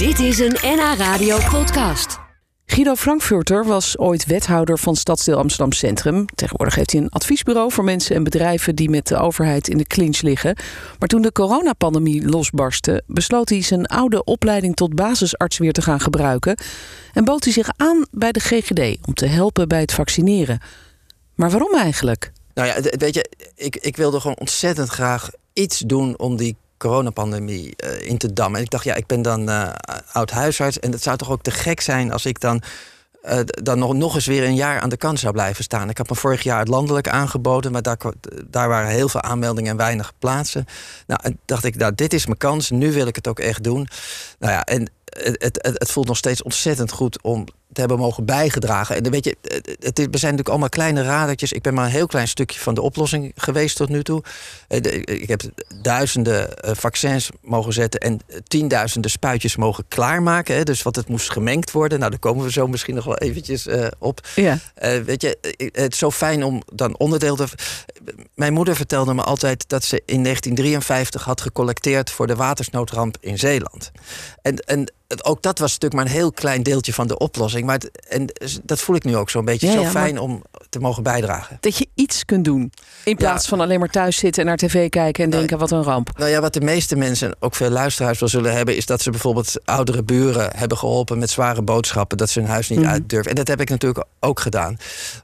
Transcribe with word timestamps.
Dit 0.00 0.18
is 0.18 0.38
een 0.38 0.56
NH 0.62 0.94
Radio 0.96 1.38
podcast. 1.50 2.18
Guido 2.66 2.94
Frankfurter 2.94 3.64
was 3.64 3.98
ooit 3.98 4.26
wethouder 4.26 4.78
van 4.78 4.96
Stadsdeel 4.96 5.36
Amsterdam 5.36 5.72
Centrum. 5.72 6.26
Tegenwoordig 6.34 6.74
heeft 6.74 6.92
hij 6.92 7.00
een 7.00 7.08
adviesbureau 7.08 7.72
voor 7.72 7.84
mensen 7.84 8.16
en 8.16 8.24
bedrijven 8.24 8.76
die 8.76 8.90
met 8.90 9.06
de 9.06 9.16
overheid 9.16 9.68
in 9.68 9.76
de 9.76 9.84
clinch 9.84 10.20
liggen. 10.20 10.56
Maar 10.98 11.08
toen 11.08 11.22
de 11.22 11.32
coronapandemie 11.32 12.28
losbarstte, 12.28 13.02
besloot 13.06 13.48
hij 13.48 13.62
zijn 13.62 13.86
oude 13.86 14.24
opleiding 14.24 14.76
tot 14.76 14.94
basisarts 14.94 15.58
weer 15.58 15.72
te 15.72 15.82
gaan 15.82 16.00
gebruiken. 16.00 16.56
En 17.12 17.24
bood 17.24 17.44
hij 17.44 17.52
zich 17.52 17.68
aan 17.76 18.06
bij 18.10 18.32
de 18.32 18.40
GGD 18.40 19.06
om 19.06 19.14
te 19.14 19.26
helpen 19.26 19.68
bij 19.68 19.80
het 19.80 19.92
vaccineren. 19.92 20.60
Maar 21.34 21.50
waarom 21.50 21.74
eigenlijk? 21.74 22.32
Nou 22.54 22.68
ja, 22.68 22.80
weet 22.98 23.14
je, 23.14 23.30
ik, 23.54 23.76
ik 23.76 23.96
wilde 23.96 24.20
gewoon 24.20 24.38
ontzettend 24.38 24.88
graag 24.88 25.30
iets 25.52 25.78
doen 25.78 26.18
om 26.18 26.36
die 26.36 26.56
coronapandemie 26.80 27.74
uh, 27.84 28.08
in 28.08 28.18
te 28.18 28.32
dammen. 28.32 28.58
En 28.58 28.64
ik 28.64 28.70
dacht, 28.70 28.84
ja, 28.84 28.94
ik 28.94 29.06
ben 29.06 29.22
dan 29.22 29.48
uh, 29.48 29.68
oud 30.12 30.30
huisarts. 30.30 30.78
En 30.78 30.92
het 30.92 31.02
zou 31.02 31.16
toch 31.16 31.30
ook 31.30 31.42
te 31.42 31.50
gek 31.50 31.80
zijn 31.80 32.12
als 32.12 32.26
ik 32.26 32.40
dan. 32.40 32.62
Uh, 33.24 33.38
dan 33.44 33.78
nog, 33.78 33.94
nog 33.94 34.14
eens 34.14 34.26
weer 34.26 34.44
een 34.44 34.54
jaar 34.54 34.80
aan 34.80 34.88
de 34.88 34.96
kant 34.96 35.18
zou 35.18 35.32
blijven 35.32 35.64
staan. 35.64 35.88
Ik 35.88 35.98
had 35.98 36.08
me 36.08 36.14
vorig 36.14 36.42
jaar 36.42 36.58
het 36.58 36.68
landelijk 36.68 37.08
aangeboden, 37.08 37.72
maar 37.72 37.82
daar, 37.82 37.98
daar 38.46 38.68
waren 38.68 38.90
heel 38.90 39.08
veel 39.08 39.22
aanmeldingen 39.22 39.70
en 39.70 39.76
weinig 39.76 40.12
plaatsen. 40.18 40.64
Nou, 41.06 41.20
en 41.22 41.38
dacht 41.44 41.64
ik, 41.64 41.76
nou, 41.76 41.94
dit 41.94 42.12
is 42.12 42.26
mijn 42.26 42.38
kans. 42.38 42.70
Nu 42.70 42.92
wil 42.92 43.06
ik 43.06 43.16
het 43.16 43.28
ook 43.28 43.38
echt 43.38 43.62
doen. 43.62 43.88
Nou 44.38 44.52
ja, 44.52 44.64
en 44.64 44.90
het, 45.04 45.42
het, 45.62 45.78
het 45.78 45.90
voelt 45.90 46.06
nog 46.06 46.16
steeds 46.16 46.42
ontzettend 46.42 46.92
goed 46.92 47.22
om 47.22 47.46
te 47.72 47.80
hebben 47.80 47.98
mogen 47.98 48.24
bijgedragen. 48.24 48.96
En 48.96 49.10
weet 49.10 49.24
je, 49.24 49.36
het 49.80 49.98
is, 49.98 50.06
we 50.10 50.18
zijn 50.18 50.20
natuurlijk 50.20 50.48
allemaal 50.48 50.68
kleine 50.68 51.02
radertjes. 51.02 51.52
Ik 51.52 51.62
ben 51.62 51.74
maar 51.74 51.84
een 51.84 51.90
heel 51.90 52.06
klein 52.06 52.28
stukje 52.28 52.60
van 52.60 52.74
de 52.74 52.80
oplossing 52.80 53.32
geweest 53.36 53.76
tot 53.76 53.88
nu 53.88 54.02
toe. 54.02 54.22
Eh, 54.68 54.94
ik 55.04 55.28
heb 55.28 55.42
duizenden 55.82 56.58
eh, 56.58 56.74
vaccins 56.74 57.30
mogen 57.42 57.72
zetten 57.72 58.00
en 58.00 58.20
tienduizenden 58.48 59.10
spuitjes 59.10 59.56
mogen 59.56 59.84
klaarmaken. 59.88 60.64
Dus 60.64 60.82
wat 60.82 60.96
het 60.96 61.08
moest 61.08 61.30
gemengd 61.30 61.70
worden. 61.70 61.98
Nou, 61.98 62.10
daar 62.10 62.20
komen 62.20 62.44
we 62.44 62.52
zo 62.52 62.66
misschien 62.66 62.94
nog 62.94 63.04
wel 63.04 63.18
eventjes 63.18 63.66
uh, 63.66 63.86
op. 63.98 64.28
Ja. 64.34 64.58
Weet 65.04 65.22
je, 65.22 65.38
het 65.72 65.92
is 65.92 65.98
zo 65.98 66.10
fijn 66.10 66.44
om 66.44 66.62
dan 66.72 66.98
onderdeel 66.98 67.36
te. 67.36 67.46
Mijn 68.34 68.52
moeder 68.52 68.76
vertelde 68.76 69.14
me 69.14 69.22
altijd 69.22 69.68
dat 69.68 69.84
ze 69.84 70.02
in 70.06 70.22
1953 70.22 71.24
had 71.24 71.40
gecollecteerd 71.40 72.10
voor 72.10 72.26
de 72.26 72.34
watersnoodramp 72.34 73.16
in 73.20 73.38
Zeeland. 73.38 73.90
En, 74.42 74.56
en 74.56 74.92
ook 75.22 75.42
dat 75.42 75.58
was 75.58 75.72
natuurlijk 75.72 76.02
maar 76.02 76.10
een 76.10 76.18
heel 76.18 76.32
klein 76.32 76.62
deeltje 76.62 76.92
van 76.92 77.06
de 77.06 77.18
oplossing. 77.18 77.59
Maar 77.64 77.80
en 78.08 78.26
dat 78.62 78.80
voel 78.80 78.96
ik 78.96 79.04
nu 79.04 79.16
ook 79.16 79.30
zo'n 79.30 79.44
beetje. 79.44 79.72
zo 79.72 79.84
fijn 79.84 80.18
om 80.18 80.42
te 80.70 80.78
mogen 80.78 81.02
bijdragen. 81.02 81.56
Dat 81.60 81.76
je 81.76 81.88
iets 81.94 82.24
kunt 82.24 82.44
doen. 82.44 82.72
In 83.04 83.16
plaats 83.16 83.48
van 83.48 83.60
alleen 83.60 83.78
maar 83.78 83.88
thuis 83.88 84.16
zitten 84.16 84.42
en 84.42 84.48
naar 84.48 84.56
tv 84.56 84.88
kijken 84.88 85.24
en 85.24 85.30
nou, 85.30 85.40
denken 85.40 85.58
wat 85.58 85.70
een 85.70 85.82
ramp. 85.82 86.18
Nou 86.18 86.30
ja, 86.30 86.40
wat 86.40 86.52
de 86.52 86.60
meeste 86.60 86.96
mensen, 86.96 87.36
ook 87.38 87.54
veel 87.54 87.70
luisteraars 87.70 88.18
wel 88.18 88.28
zullen 88.28 88.52
hebben, 88.52 88.76
is 88.76 88.86
dat 88.86 89.02
ze 89.02 89.10
bijvoorbeeld 89.10 89.54
oudere 89.64 90.02
buren 90.02 90.50
hebben 90.56 90.78
geholpen 90.78 91.18
met 91.18 91.30
zware 91.30 91.62
boodschappen. 91.62 92.18
Dat 92.18 92.30
ze 92.30 92.40
hun 92.40 92.48
huis 92.48 92.68
niet 92.68 92.78
mm. 92.78 92.86
uit 92.86 93.08
durven. 93.08 93.30
En 93.30 93.36
dat 93.36 93.48
heb 93.48 93.60
ik 93.60 93.68
natuurlijk 93.68 94.04
ook 94.20 94.40
gedaan. 94.40 94.76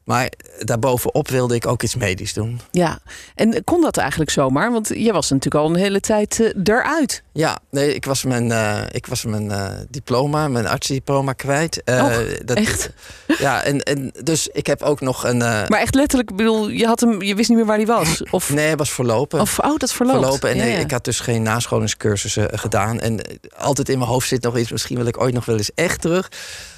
Maar 0.04 0.32
daarbovenop 0.58 1.28
wilde 1.28 1.54
ik 1.54 1.66
ook 1.66 1.82
iets 1.82 1.94
medisch 1.94 2.32
doen. 2.32 2.60
Ja, 2.70 2.98
en 3.34 3.64
kon 3.64 3.80
dat 3.80 3.96
eigenlijk 3.96 4.30
zomaar? 4.30 4.72
Want 4.72 4.88
je 4.88 5.12
was 5.12 5.30
natuurlijk 5.30 5.64
al 5.64 5.70
een 5.70 5.80
hele 5.80 6.00
tijd 6.00 6.38
uh, 6.38 6.50
eruit. 6.64 7.22
Ja, 7.32 7.58
nee, 7.70 7.94
ik 7.94 8.04
was 8.04 8.24
mijn, 8.24 8.46
uh, 8.46 8.80
ik 8.90 9.06
was 9.06 9.24
mijn 9.24 9.44
uh, 9.44 9.68
diploma, 9.88 10.48
mijn 10.48 10.66
artsdiploma 10.66 11.32
kwijt. 11.32 11.82
Oh, 11.84 12.16
dat, 12.44 12.56
echt? 12.56 12.90
Ja, 13.38 13.62
en, 13.62 13.82
en 13.82 14.12
dus 14.22 14.48
ik 14.48 14.66
heb 14.66 14.82
ook 14.82 15.00
nog 15.00 15.24
een. 15.24 15.35
Maar 15.38 15.80
echt 15.80 15.94
letterlijk, 15.94 16.36
bedoel, 16.36 16.68
je 16.68 16.86
had 16.86 17.00
hem, 17.00 17.22
je 17.22 17.34
wist 17.34 17.48
niet 17.48 17.58
meer 17.58 17.66
waar 17.66 17.76
hij 17.76 17.86
was? 17.86 18.22
Of? 18.30 18.50
Nee, 18.56 18.66
hij 18.66 18.76
was 18.76 18.90
verlopen. 18.90 19.40
Of, 19.40 19.58
oh, 19.58 19.76
dat 19.76 19.92
verloopt. 19.92 20.18
Verlopen. 20.18 20.50
En 20.50 20.56
ja, 20.56 20.64
ja. 20.64 20.78
ik 20.78 20.90
had 20.90 21.04
dus 21.04 21.20
geen 21.20 21.42
nascholingscursussen 21.42 22.58
gedaan. 22.58 23.00
En 23.00 23.20
altijd 23.56 23.88
in 23.88 23.98
mijn 23.98 24.10
hoofd 24.10 24.28
zit 24.28 24.42
nog 24.42 24.58
iets, 24.58 24.70
misschien 24.70 24.96
wil 24.96 25.06
ik 25.06 25.20
ooit 25.20 25.34
nog 25.34 25.44
wel 25.44 25.56
eens 25.56 25.74
echt 25.74 26.00
terug. 26.00 26.30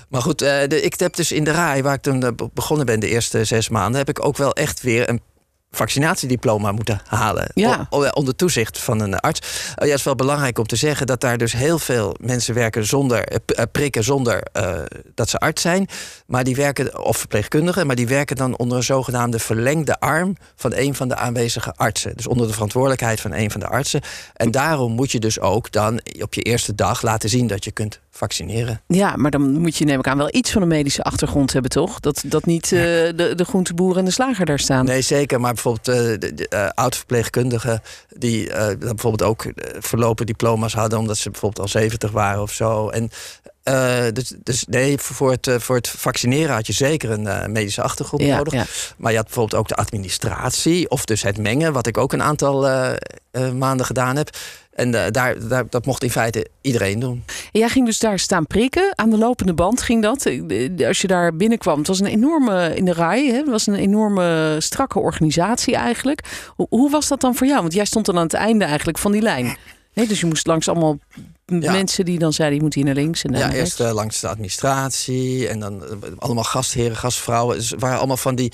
Maar 0.08 0.22
goed, 0.22 0.42
uh, 0.42 0.48
de, 0.66 0.82
ik 0.82 0.98
heb 0.98 1.16
dus 1.16 1.32
in 1.32 1.44
de 1.44 1.50
RAI, 1.50 1.82
waar 1.82 1.94
ik 1.94 2.02
toen 2.02 2.36
begonnen 2.54 2.86
ben 2.86 3.00
de 3.00 3.08
eerste 3.08 3.44
zes 3.44 3.68
maanden, 3.68 3.98
heb 3.98 4.08
ik 4.08 4.24
ook 4.24 4.36
wel 4.36 4.52
echt 4.52 4.82
weer 4.82 5.08
een 5.08 5.20
vaccinatiediploma 5.70 6.72
moeten 6.72 7.00
halen. 7.06 7.50
Ja. 7.54 7.86
onder 7.90 8.36
toezicht 8.36 8.78
van 8.78 9.00
een 9.00 9.18
arts. 9.18 9.40
Uh, 9.40 9.74
ja, 9.74 9.84
het 9.84 9.98
is 9.98 10.02
wel 10.02 10.14
belangrijk 10.14 10.58
om 10.58 10.66
te 10.66 10.76
zeggen 10.76 11.06
dat 11.06 11.20
daar 11.20 11.38
dus 11.38 11.52
heel 11.52 11.78
veel 11.78 12.16
mensen 12.20 12.54
werken 12.54 12.86
zonder 12.86 13.32
uh, 13.32 13.62
prikken, 13.72 14.04
zonder 14.04 14.46
uh, 14.56 14.80
dat 15.14 15.28
ze 15.28 15.38
arts 15.38 15.62
zijn. 15.62 15.88
Maar 16.26 16.44
die 16.44 16.56
werken, 16.56 17.04
of 17.04 17.16
verpleegkundigen, 17.16 17.86
maar 17.86 17.96
die 17.96 18.08
werken 18.08 18.36
dan 18.36 18.58
onder 18.58 18.76
een 18.76 18.82
zogenaamde 18.82 19.38
verlengde 19.38 20.00
arm 20.00 20.36
van 20.56 20.72
een 20.74 20.94
van 20.94 21.08
de 21.08 21.16
aanwezige 21.16 21.74
artsen. 21.76 22.16
Dus 22.16 22.26
onder 22.26 22.46
de 22.46 22.52
verantwoordelijkheid 22.52 23.20
van 23.20 23.32
een 23.32 23.50
van 23.50 23.60
de 23.60 23.66
artsen. 23.66 24.00
En 24.34 24.50
daarom 24.50 24.92
moet 24.92 25.12
je 25.12 25.20
dus 25.20 25.40
ook 25.40 25.72
dan 25.72 26.00
op 26.20 26.34
je 26.34 26.42
eerste 26.42 26.74
dag 26.74 27.02
laten 27.02 27.28
zien 27.28 27.46
dat 27.46 27.64
je 27.64 27.70
kunt 27.70 28.00
vaccineren. 28.18 28.80
Ja, 28.86 29.16
maar 29.16 29.30
dan 29.30 29.52
moet 29.52 29.76
je 29.76 29.84
neem 29.84 29.98
ik 29.98 30.06
aan 30.06 30.18
wel 30.18 30.34
iets 30.34 30.50
van 30.50 30.62
een 30.62 30.68
medische 30.68 31.02
achtergrond 31.02 31.52
hebben, 31.52 31.70
toch? 31.70 32.00
Dat, 32.00 32.22
dat 32.26 32.46
niet 32.46 32.64
uh, 32.64 32.80
de, 32.80 33.32
de 33.36 33.44
groenteboer 33.44 33.96
en 33.96 34.04
de 34.04 34.10
slager 34.10 34.46
daar 34.46 34.58
staan. 34.58 34.84
Nee, 34.84 35.00
zeker. 35.00 35.40
Maar 35.40 35.52
bijvoorbeeld 35.52 35.88
uh, 35.88 36.18
de, 36.18 36.34
de 36.34 36.46
uh, 36.54 36.68
oud-verpleegkundigen... 36.74 37.82
die 38.16 38.50
bijvoorbeeld 38.78 39.22
ook 39.22 39.52
verlopen 39.78 40.26
diploma's 40.26 40.74
hadden... 40.74 40.98
omdat 40.98 41.16
ze 41.16 41.30
bijvoorbeeld 41.30 41.62
al 41.62 41.80
70 41.80 42.10
waren 42.10 42.42
of 42.42 42.52
zo. 42.52 42.88
En 42.88 43.10
dus, 44.12 44.32
dus, 44.42 44.64
nee, 44.68 44.98
voor 44.98 45.30
het, 45.30 45.50
voor 45.58 45.76
het 45.76 45.88
vaccineren 45.88 46.54
had 46.54 46.66
je 46.66 46.72
zeker 46.72 47.10
een 47.10 47.52
medische 47.52 47.82
achtergrond 47.82 48.22
ja, 48.22 48.36
nodig. 48.36 48.52
Ja. 48.52 48.64
Maar 48.96 49.10
je 49.10 49.16
had 49.16 49.26
bijvoorbeeld 49.26 49.60
ook 49.60 49.68
de 49.68 49.74
administratie 49.74 50.90
of 50.90 51.04
dus 51.04 51.22
het 51.22 51.38
mengen, 51.38 51.72
wat 51.72 51.86
ik 51.86 51.98
ook 51.98 52.12
een 52.12 52.22
aantal 52.22 52.68
maanden 53.52 53.86
gedaan 53.86 54.16
heb. 54.16 54.36
En 54.78 54.94
uh, 54.94 55.04
daar, 55.10 55.48
daar, 55.48 55.64
dat 55.70 55.86
mocht 55.86 56.02
in 56.02 56.10
feite 56.10 56.46
iedereen 56.60 56.98
doen. 57.00 57.24
En 57.52 57.60
jij 57.60 57.68
ging 57.68 57.86
dus 57.86 57.98
daar 57.98 58.18
staan 58.18 58.46
prikken. 58.46 58.92
Aan 58.94 59.10
de 59.10 59.18
lopende 59.18 59.54
band 59.54 59.82
ging 59.82 60.02
dat. 60.02 60.26
Eh, 60.26 60.86
als 60.86 61.00
je 61.00 61.06
daar 61.06 61.36
binnenkwam, 61.36 61.78
het 61.78 61.86
was 61.86 62.00
een 62.00 62.06
enorme, 62.06 62.74
in 62.74 62.84
de 62.84 62.92
rij, 62.92 63.26
hè, 63.26 63.36
het 63.36 63.48
was 63.48 63.66
een 63.66 63.74
enorme 63.74 64.56
strakke 64.58 64.98
organisatie 64.98 65.76
eigenlijk. 65.76 66.50
Hoe, 66.56 66.66
hoe, 66.70 66.90
was 66.90 67.08
dat 67.08 67.20
dan 67.20 67.34
voor 67.34 67.46
jou? 67.46 67.60
Want 67.60 67.72
jij 67.72 67.84
stond 67.84 68.06
dan 68.06 68.16
aan 68.16 68.22
het 68.22 68.34
einde 68.34 68.64
eigenlijk 68.64 68.98
van 68.98 69.12
die 69.12 69.22
lijn. 69.22 69.56
Nee, 69.98 70.08
dus 70.08 70.20
je 70.20 70.26
moest 70.26 70.46
langs 70.46 70.68
allemaal 70.68 70.98
mensen 71.46 72.04
die 72.04 72.18
dan 72.18 72.32
zeiden, 72.32 72.56
je 72.56 72.64
moet 72.64 72.74
hier 72.74 72.84
naar 72.84 72.94
links 72.94 73.24
en 73.24 73.30
naar 73.30 73.40
Ja, 73.40 73.52
eerst 73.52 73.80
uh, 73.80 73.92
langs 73.92 74.20
de 74.20 74.28
administratie 74.28 75.48
en 75.48 75.60
dan 75.60 75.82
allemaal 76.18 76.44
gastheren, 76.44 76.96
gastvrouwen. 76.96 77.56
Dus 77.56 77.74
waren 77.78 77.98
allemaal 77.98 78.16
van 78.16 78.34
die 78.34 78.52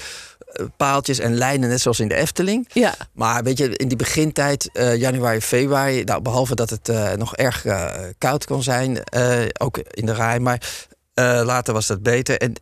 paaltjes 0.77 1.19
en 1.19 1.35
lijnen, 1.35 1.69
net 1.69 1.81
zoals 1.81 2.01
in 2.01 2.09
de 2.09 2.15
Efteling. 2.15 2.69
Ja. 2.73 2.95
Maar 3.13 3.43
weet 3.43 3.59
je, 3.59 3.77
in 3.77 3.89
die 3.89 3.97
begintijd, 3.97 4.71
januari, 4.97 5.41
februari, 5.41 6.05
nou, 6.05 6.23
behalve 6.23 6.55
dat 6.55 6.71
het 6.71 7.17
nog 7.17 7.37
erg 7.37 7.65
koud 8.19 8.45
kon 8.45 8.63
zijn, 8.63 8.99
ook 9.61 9.79
in 9.79 10.07
de 10.07 10.15
rij, 10.15 10.41
maar 10.41 10.61
later 11.45 11.75
was 11.75 11.87
dat 11.87 12.03
beter. 12.03 12.39
En 12.39 12.55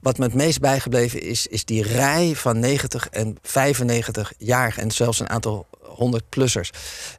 wat 0.00 0.18
me 0.18 0.24
het 0.24 0.34
meest 0.34 0.60
bijgebleven 0.60 1.22
is, 1.22 1.46
is 1.46 1.64
die 1.64 1.82
rij 1.82 2.32
van 2.34 2.58
90 2.58 3.08
en 3.08 3.36
95 3.42 4.32
jaar 4.38 4.74
en 4.78 4.90
zelfs 4.90 5.20
een 5.20 5.30
aantal 5.30 5.66
100-plussers. 5.98 6.70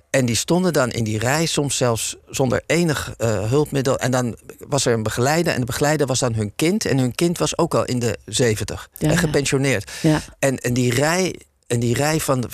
En 0.09 0.25
die 0.25 0.35
stonden 0.35 0.73
dan 0.73 0.89
in 0.91 1.03
die 1.03 1.19
rij, 1.19 1.45
soms 1.45 1.77
zelfs 1.77 2.15
zonder 2.29 2.63
enig 2.65 3.13
uh, 3.17 3.49
hulpmiddel. 3.49 3.97
En 3.99 4.11
dan 4.11 4.37
was 4.67 4.85
er 4.85 4.93
een 4.93 5.03
begeleider. 5.03 5.53
En 5.53 5.59
de 5.59 5.65
begeleider 5.65 6.07
was 6.07 6.19
dan 6.19 6.33
hun 6.33 6.51
kind. 6.55 6.85
En 6.85 6.97
hun 6.97 7.15
kind 7.15 7.37
was 7.37 7.57
ook 7.57 7.73
al 7.73 7.85
in 7.85 7.99
de 7.99 8.17
zeventig. 8.25 8.89
en 8.99 9.17
gepensioneerd. 9.17 9.91
Ja. 10.01 10.21
En, 10.39 10.57
en 10.57 10.73
die 10.73 10.93
rij 10.93 11.35
en 11.69 11.79
die, 11.79 11.95
rij 11.95 12.19
van, 12.19 12.49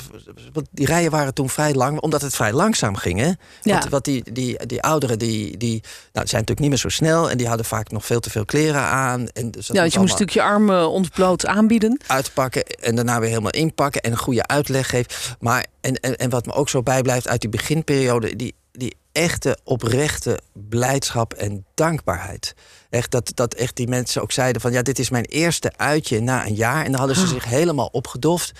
die 0.71 0.85
rijen 0.85 1.11
waren 1.11 1.33
toen 1.33 1.49
vrij 1.49 1.73
lang, 1.73 1.99
omdat 1.99 2.21
het 2.21 2.35
vrij 2.35 2.53
langzaam 2.53 2.95
ging. 2.95 3.19
Hè? 3.19 3.31
Want, 3.61 3.89
wat 3.89 4.05
die, 4.05 4.31
die, 4.31 4.65
die 4.65 4.81
ouderen 4.81 5.19
die, 5.19 5.57
die 5.57 5.81
nou, 5.81 6.27
zijn 6.27 6.41
natuurlijk 6.41 6.59
niet 6.59 6.69
meer 6.69 6.77
zo 6.77 6.89
snel 6.89 7.29
en 7.29 7.37
die 7.37 7.47
hadden 7.47 7.65
vaak 7.65 7.91
nog 7.91 8.05
veel 8.05 8.19
te 8.19 8.29
veel 8.29 8.45
kleren 8.45 8.81
aan. 8.81 9.27
En 9.27 9.51
dus 9.51 9.67
ja, 9.67 9.73
je 9.73 9.81
moest 9.83 9.95
een 9.95 10.07
stukje 10.07 10.41
armen 10.41 10.89
ontbloot 10.89 11.45
aanbieden. 11.45 12.01
Uitpakken 12.07 12.63
en 12.65 12.95
daarna 12.95 13.19
weer 13.19 13.29
helemaal 13.29 13.51
inpakken 13.51 14.01
en 14.01 14.11
een 14.11 14.17
goede 14.17 14.47
uitleg 14.47 14.89
geven. 14.89 15.11
Maar 15.39 15.65
en, 15.81 15.99
en, 15.99 16.15
en 16.15 16.29
wat 16.29 16.45
me 16.45 16.53
ook 16.53 16.69
zo 16.69 16.83
bijblijft 16.83 17.27
uit 17.27 17.41
die 17.41 17.49
beginperiode, 17.49 18.35
die, 18.35 18.55
die 18.71 18.95
echte 19.11 19.57
oprechte 19.63 20.39
blijdschap 20.53 21.33
en 21.33 21.65
dankbaarheid. 21.73 22.55
Echt 22.89 23.11
dat, 23.11 23.31
dat 23.33 23.53
echt 23.53 23.75
die 23.75 23.87
mensen 23.87 24.21
ook 24.21 24.31
zeiden 24.31 24.61
van 24.61 24.71
ja, 24.71 24.81
dit 24.81 24.99
is 24.99 25.09
mijn 25.09 25.25
eerste 25.25 25.71
uitje 25.77 26.19
na 26.19 26.45
een 26.45 26.55
jaar. 26.55 26.85
En 26.85 26.91
dan 26.91 26.99
hadden 26.99 27.17
ze 27.17 27.23
ah. 27.23 27.29
zich 27.29 27.45
helemaal 27.45 27.89
opgedoft. 27.91 28.51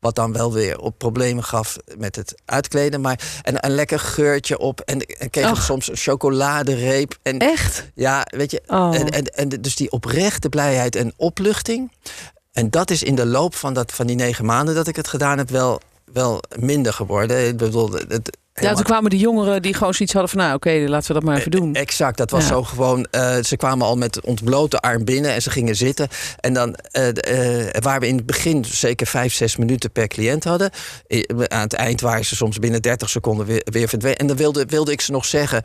Wat 0.00 0.14
dan 0.14 0.32
wel 0.32 0.52
weer 0.52 0.78
op 0.78 0.98
problemen 0.98 1.44
gaf 1.44 1.76
met 1.98 2.16
het 2.16 2.34
uitkleden. 2.44 3.00
Maar 3.00 3.40
en 3.42 3.64
een 3.64 3.74
lekker 3.74 3.98
geurtje 3.98 4.58
op. 4.58 4.80
En, 4.80 5.00
en 5.00 5.30
kreeg 5.30 5.62
soms 5.62 5.88
een 5.88 5.96
chocoladereep. 5.96 7.18
En, 7.22 7.38
Echt? 7.38 7.90
Ja, 7.94 8.26
weet 8.36 8.50
je. 8.50 8.62
Oh. 8.66 8.94
En, 8.94 9.08
en, 9.08 9.24
en 9.24 9.48
dus 9.48 9.76
die 9.76 9.90
oprechte 9.90 10.48
blijheid 10.48 10.96
en 10.96 11.12
opluchting. 11.16 11.92
En 12.52 12.70
dat 12.70 12.90
is 12.90 13.02
in 13.02 13.14
de 13.14 13.26
loop 13.26 13.54
van, 13.54 13.74
dat, 13.74 13.92
van 13.92 14.06
die 14.06 14.16
negen 14.16 14.44
maanden 14.44 14.74
dat 14.74 14.86
ik 14.86 14.96
het 14.96 15.08
gedaan 15.08 15.38
heb 15.38 15.50
wel, 15.50 15.80
wel 16.12 16.42
minder 16.58 16.92
geworden. 16.92 17.46
Ik 17.46 17.56
bedoel, 17.56 17.92
het, 17.92 18.38
Ja, 18.60 18.74
toen 18.74 18.84
kwamen 18.84 19.10
de 19.10 19.16
jongeren 19.18 19.62
die 19.62 19.74
gewoon 19.74 19.94
zoiets 19.94 20.14
hadden 20.14 20.30
van... 20.30 20.40
nou, 20.40 20.54
oké, 20.54 20.70
laten 20.88 21.06
we 21.08 21.12
dat 21.14 21.22
maar 21.22 21.36
even 21.36 21.50
doen. 21.50 21.74
Exact, 21.74 22.16
dat 22.16 22.30
was 22.30 22.42
Ja. 22.42 22.48
zo 22.48 22.62
gewoon... 22.62 23.06
eh, 23.10 23.36
ze 23.42 23.56
kwamen 23.56 23.86
al 23.86 23.96
met 23.96 24.20
ontblote 24.20 24.80
arm 24.80 25.04
binnen 25.04 25.32
en 25.32 25.42
ze 25.42 25.50
gingen 25.50 25.76
zitten. 25.76 26.08
En 26.40 26.52
dan, 26.52 26.74
eh, 26.74 27.08
eh, 27.08 27.82
waar 27.82 28.00
we 28.00 28.06
in 28.06 28.16
het 28.16 28.26
begin 28.26 28.64
zeker 28.64 29.06
vijf, 29.06 29.32
zes 29.34 29.56
minuten 29.56 29.90
per 29.92 30.08
cliënt 30.08 30.44
hadden... 30.44 30.70
aan 31.48 31.60
het 31.60 31.72
eind 31.72 32.00
waren 32.00 32.24
ze 32.24 32.36
soms 32.36 32.58
binnen 32.58 32.82
30 32.82 33.08
seconden 33.10 33.46
weer, 33.46 33.62
weer 33.64 33.88
verdwenen. 33.88 34.18
En 34.18 34.26
dan 34.26 34.36
wilde, 34.36 34.64
wilde 34.66 34.92
ik 34.92 35.00
ze 35.00 35.12
nog 35.12 35.24
zeggen 35.24 35.62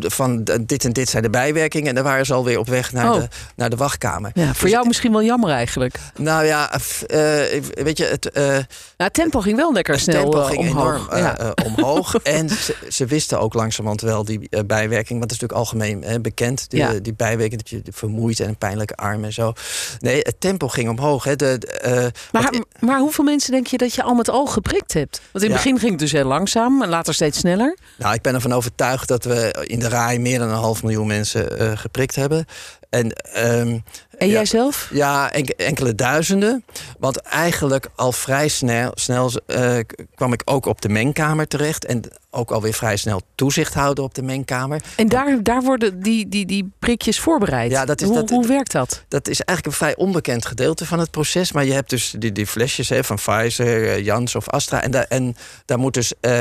van 0.00 0.44
dit 0.60 0.84
en 0.84 0.92
dit 0.92 1.08
zijn 1.08 1.22
de 1.22 1.30
bijwerkingen. 1.30 1.88
En 1.88 1.94
dan 1.94 2.04
waren 2.04 2.26
ze 2.26 2.34
alweer 2.34 2.58
op 2.58 2.68
weg 2.68 2.92
naar, 2.92 3.08
Oh. 3.12 3.20
de, 3.20 3.28
naar 3.56 3.70
de 3.70 3.76
wachtkamer. 3.76 4.30
Ja, 4.34 4.44
voor 4.54 4.62
Dus- 4.62 4.70
jou 4.70 4.86
misschien 4.86 5.12
wel 5.12 5.22
jammer 5.22 5.50
eigenlijk. 5.50 5.94
Nou 6.16 6.44
ja, 6.44 6.70
weet 7.82 7.98
je, 7.98 8.04
het... 8.04 8.30
Nou, 8.34 8.64
het 8.96 9.14
tempo 9.14 9.40
ging 9.40 9.56
wel 9.56 9.72
lekker 9.72 9.94
het 9.94 10.02
snel 10.02 10.22
tempo 10.22 10.42
ging 10.42 10.58
omhoog. 10.70 11.08
enorm 11.10 11.18
ja. 11.18 11.54
omhoog. 11.64 12.14
en 12.22 12.48
ze, 12.48 12.76
ze 12.88 13.06
wisten 13.06 13.40
ook 13.40 13.54
langzamerhand 13.54 14.00
wel 14.00 14.24
die 14.24 14.46
eh, 14.50 14.60
bijwerking. 14.66 15.18
Want 15.18 15.30
het 15.30 15.32
is 15.32 15.38
natuurlijk 15.40 15.58
algemeen 15.70 16.02
hè, 16.02 16.20
bekend. 16.20 16.70
Die, 16.70 16.80
Ja. 16.80 16.92
die 16.92 17.14
bijwerking 17.14 17.62
dat 17.62 17.70
je 17.70 17.82
vermoeid 17.92 18.40
en 18.40 18.48
een 18.48 18.56
pijnlijke 18.58 18.94
arm 18.96 19.24
en 19.24 19.32
zo. 19.32 19.52
Nee, 19.98 20.18
het 20.22 20.40
tempo 20.40 20.68
ging 20.68 20.88
omhoog. 20.88 21.24
Hè. 21.24 21.36
De, 21.36 21.56
de, 21.58 21.66
eh, 21.66 22.06
maar, 22.32 22.52
maar 22.80 22.98
hoeveel 22.98 23.24
mensen 23.24 23.52
denk 23.52 23.66
je 23.66 23.78
dat 23.78 23.94
je 23.94 24.02
al 24.02 24.14
met 24.14 24.28
al 24.30 24.46
geprikt 24.46 24.92
hebt? 24.92 25.20
Want 25.32 25.44
in 25.44 25.50
het 25.50 25.58
Ja. 25.58 25.64
begin 25.64 25.78
ging 25.78 25.90
het 25.90 26.00
dus 26.00 26.12
heel 26.12 26.24
langzaam 26.28 26.82
en 26.82 26.88
later 26.88 27.14
steeds 27.14 27.38
sneller. 27.38 27.76
nou, 27.98 28.14
ik 28.14 28.22
ben 28.22 28.34
ervan 28.34 28.52
overtuigd 28.52 29.08
dat 29.08 29.24
we 29.24 29.64
in 29.66 29.78
de 29.78 29.88
RAI 29.88 30.18
meer 30.18 30.38
dan 30.38 30.48
een 30.48 30.54
half 30.54 30.82
miljoen 30.82 31.06
mensen 31.06 31.58
eh, 31.58 31.72
geprikt 31.78 32.14
hebben. 32.14 32.44
En, 32.90 33.12
ehm, 33.12 33.78
En 34.18 34.26
ja, 34.26 34.32
jij 34.32 34.44
zelf? 34.44 34.88
Ja, 34.92 35.32
enk- 35.32 35.48
enkele 35.48 35.94
duizenden. 35.94 36.64
Want 36.98 37.16
eigenlijk 37.16 37.88
al 37.94 38.12
vrij 38.12 38.48
snel, 38.48 38.90
snel 38.94 39.30
eh, 39.46 39.78
kwam 40.14 40.32
ik 40.32 40.42
ook 40.44 40.66
op 40.66 40.80
de 40.80 40.88
mengkamer 40.88 41.46
terecht. 41.46 41.84
En 41.84 42.02
ook 42.30 42.50
alweer 42.50 42.72
vrij 42.72 42.96
snel 42.96 43.20
toezicht 43.34 43.74
houden 43.74 44.04
op 44.04 44.14
de 44.14 44.22
mengkamer. 44.22 44.80
En 44.96 45.08
daar, 45.08 45.42
daar 45.42 45.62
worden 45.62 46.00
die, 46.02 46.28
die, 46.28 46.46
die 46.46 46.72
prikjes 46.78 47.20
voorbereid. 47.20 47.70
Ja, 47.70 47.84
dat 47.84 48.00
is 48.00 48.06
hoe, 48.06 48.16
dat- 48.16 48.30
hoe 48.30 48.46
werkt 48.46 48.72
dat? 48.72 49.04
Dat 49.08 49.28
is 49.28 49.40
eigenlijk 49.40 49.66
een 49.66 49.86
vrij 49.86 49.96
onbekend 50.04 50.46
gedeelte 50.46 50.86
van 50.86 50.98
het 50.98 51.10
proces. 51.10 51.52
Maar 51.52 51.64
je 51.64 51.72
hebt 51.72 51.90
dus 51.90 52.14
die, 52.18 52.32
die 52.32 52.46
flesjes 52.46 52.88
hè, 52.88 53.04
van 53.04 53.16
Pfizer, 53.16 53.88
eh, 53.88 54.04
Jans 54.04 54.34
of 54.34 54.48
Astra. 54.48 54.82
En, 54.82 54.90
daar 54.90 55.06
en 55.08 55.36
daar 55.64 55.78
moet 55.78 55.94
dus 55.94 56.12
eh, 56.20 56.32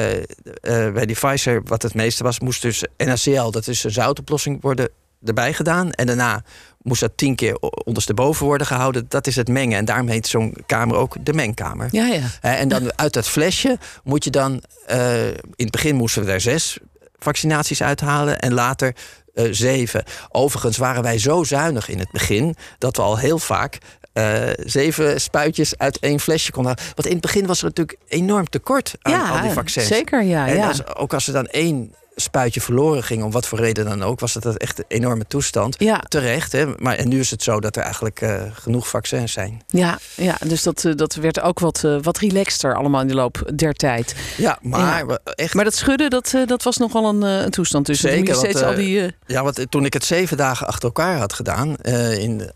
bij 0.93 1.05
die 1.05 1.15
Pfizer, 1.15 1.61
wat 1.65 1.81
het 1.81 1.93
meeste 1.93 2.23
was, 2.23 2.39
moest 2.39 2.61
dus 2.61 2.83
NaCl, 2.97 3.49
dat 3.49 3.67
is 3.67 3.83
een 3.83 3.91
zoutoplossing, 3.91 4.61
worden 4.61 4.89
erbij 5.25 5.53
gedaan. 5.53 5.91
En 5.91 6.05
daarna 6.05 6.43
moest 6.81 7.01
dat 7.01 7.11
tien 7.15 7.35
keer 7.35 7.57
ondersteboven 7.85 8.45
worden 8.45 8.67
gehouden. 8.67 9.05
Dat 9.07 9.27
is 9.27 9.35
het 9.35 9.47
mengen. 9.47 9.77
En 9.77 9.85
daarom 9.85 10.07
heet 10.07 10.27
zo'n 10.27 10.55
kamer 10.65 10.95
ook 10.95 11.15
de 11.25 11.33
mengkamer. 11.33 11.87
Ja, 11.91 12.05
ja. 12.05 12.21
En 12.41 12.67
dan 12.67 12.91
uit 12.97 13.13
dat 13.13 13.27
flesje 13.27 13.77
moet 14.03 14.23
je 14.23 14.29
dan... 14.29 14.63
eh, 14.85 15.27
in 15.27 15.33
het 15.55 15.71
begin 15.71 15.95
moesten 15.95 16.25
we 16.25 16.31
er 16.31 16.41
zes 16.41 16.77
vaccinaties 17.17 17.83
uithalen 17.83 18.39
en 18.39 18.53
later 18.53 18.95
eh, 19.33 19.45
zeven. 19.51 20.03
Overigens 20.29 20.77
waren 20.77 21.03
wij 21.03 21.17
zo 21.17 21.43
zuinig 21.43 21.89
in 21.89 21.99
het 21.99 22.11
begin... 22.11 22.55
dat 22.77 22.95
we 22.95 23.01
al 23.01 23.17
heel 23.17 23.39
vaak 23.39 23.77
eh, 24.13 24.41
zeven 24.59 25.21
spuitjes 25.21 25.77
uit 25.77 25.99
één 25.99 26.19
flesje 26.19 26.51
konden 26.51 26.71
halen. 26.71 26.93
Want 26.95 27.07
in 27.07 27.13
het 27.13 27.21
begin 27.21 27.45
was 27.45 27.59
er 27.59 27.65
natuurlijk 27.65 27.97
enorm 28.07 28.49
tekort 28.49 28.93
aan 29.01 29.11
ja, 29.11 29.29
al 29.29 29.41
die 29.41 29.51
vaccins. 29.51 29.87
zeker. 29.87 30.23
Ja, 30.23 30.47
En 30.47 30.55
ja. 30.55 30.67
als, 30.67 30.95
ook 30.95 31.13
als 31.13 31.27
er 31.27 31.33
dan 31.33 31.47
één 31.47 31.93
spuitje 32.19 32.61
verloren 32.61 33.03
ging, 33.03 33.23
om 33.23 33.31
wat 33.31 33.47
voor 33.47 33.59
reden 33.59 33.85
dan 33.85 34.03
ook, 34.03 34.19
was 34.19 34.33
dat 34.33 34.57
echt 34.57 34.79
een 34.79 34.85
enorme 34.87 35.25
toestand. 35.27 35.75
Ja. 35.77 35.99
Terecht, 36.07 36.51
hè? 36.51 36.65
Maar 36.77 36.95
en 36.95 37.07
nu 37.09 37.19
is 37.19 37.31
het 37.31 37.43
zo 37.43 37.59
dat 37.59 37.75
er 37.75 37.83
eigenlijk 37.83 38.21
eh, 38.21 38.41
genoeg 38.53 38.87
vaccins 38.87 39.31
zijn. 39.31 39.61
Ja, 39.67 39.99
ja, 40.15 40.37
dus 40.45 40.63
dat, 40.63 40.85
eh, 40.85 40.95
dat 40.95 41.13
werd 41.15 41.39
ook 41.41 41.59
wat, 41.59 41.83
eh, 41.83 41.97
wat 42.01 42.17
relaxter 42.17 42.75
allemaal 42.75 43.01
in 43.01 43.07
de 43.07 43.13
loop 43.13 43.51
der 43.55 43.73
tijd. 43.73 44.15
Ja, 44.37 44.57
maar 44.61 45.07
Ja. 45.07 45.19
echt. 45.35 45.53
Maar 45.53 45.63
dat 45.63 45.75
schudden, 45.75 46.09
dat, 46.09 46.33
dat 46.45 46.63
was 46.63 46.77
nogal 46.77 47.09
een, 47.09 47.21
een 47.21 47.49
toestand. 47.51 47.85
Dus 47.85 47.99
Zeker, 47.99 48.27
je 48.27 48.33
steeds 48.33 48.61
want, 48.61 48.65
al 48.65 48.75
die... 48.75 49.15
Ja, 49.25 49.43
want 49.43 49.65
toen 49.69 49.85
ik 49.85 49.93
het 49.93 50.03
zeven 50.05 50.37
dagen 50.37 50.67
achter 50.67 50.83
elkaar 50.85 51.17
had 51.17 51.33
gedaan, 51.33 51.75
in, 51.77 52.51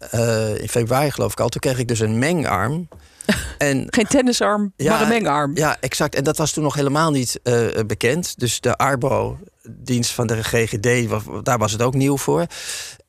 in 0.62 0.70
februari 0.70 1.12
geloof 1.12 1.32
ik 1.32 1.40
al, 1.40 1.50
toen 1.50 1.62
kreeg 1.62 1.78
ik 1.80 1.88
dus 1.88 2.00
een 2.00 2.20
mengarm. 2.20 2.88
en 3.58 3.86
geen 3.90 4.08
tennisarm, 4.08 4.74
Ja, 4.78 4.92
maar 4.92 5.02
een 5.02 5.08
mengarm. 5.08 5.56
ja, 5.58 5.78
exact. 5.80 6.16
En 6.16 6.24
dat 6.24 6.38
was 6.38 6.52
toen 6.52 6.64
nog 6.64 6.74
helemaal 6.74 7.12
niet 7.12 7.40
bekend. 7.88 8.40
Dus 8.40 8.60
de 8.60 8.78
Arbo-dienst 9.64 10.12
van 10.12 10.28
de 10.28 10.44
GGD, 10.44 11.10
daar 11.44 11.58
was 11.58 11.72
het 11.72 11.82
ook 11.82 11.94
nieuw 11.94 12.18
voor. 12.18 12.46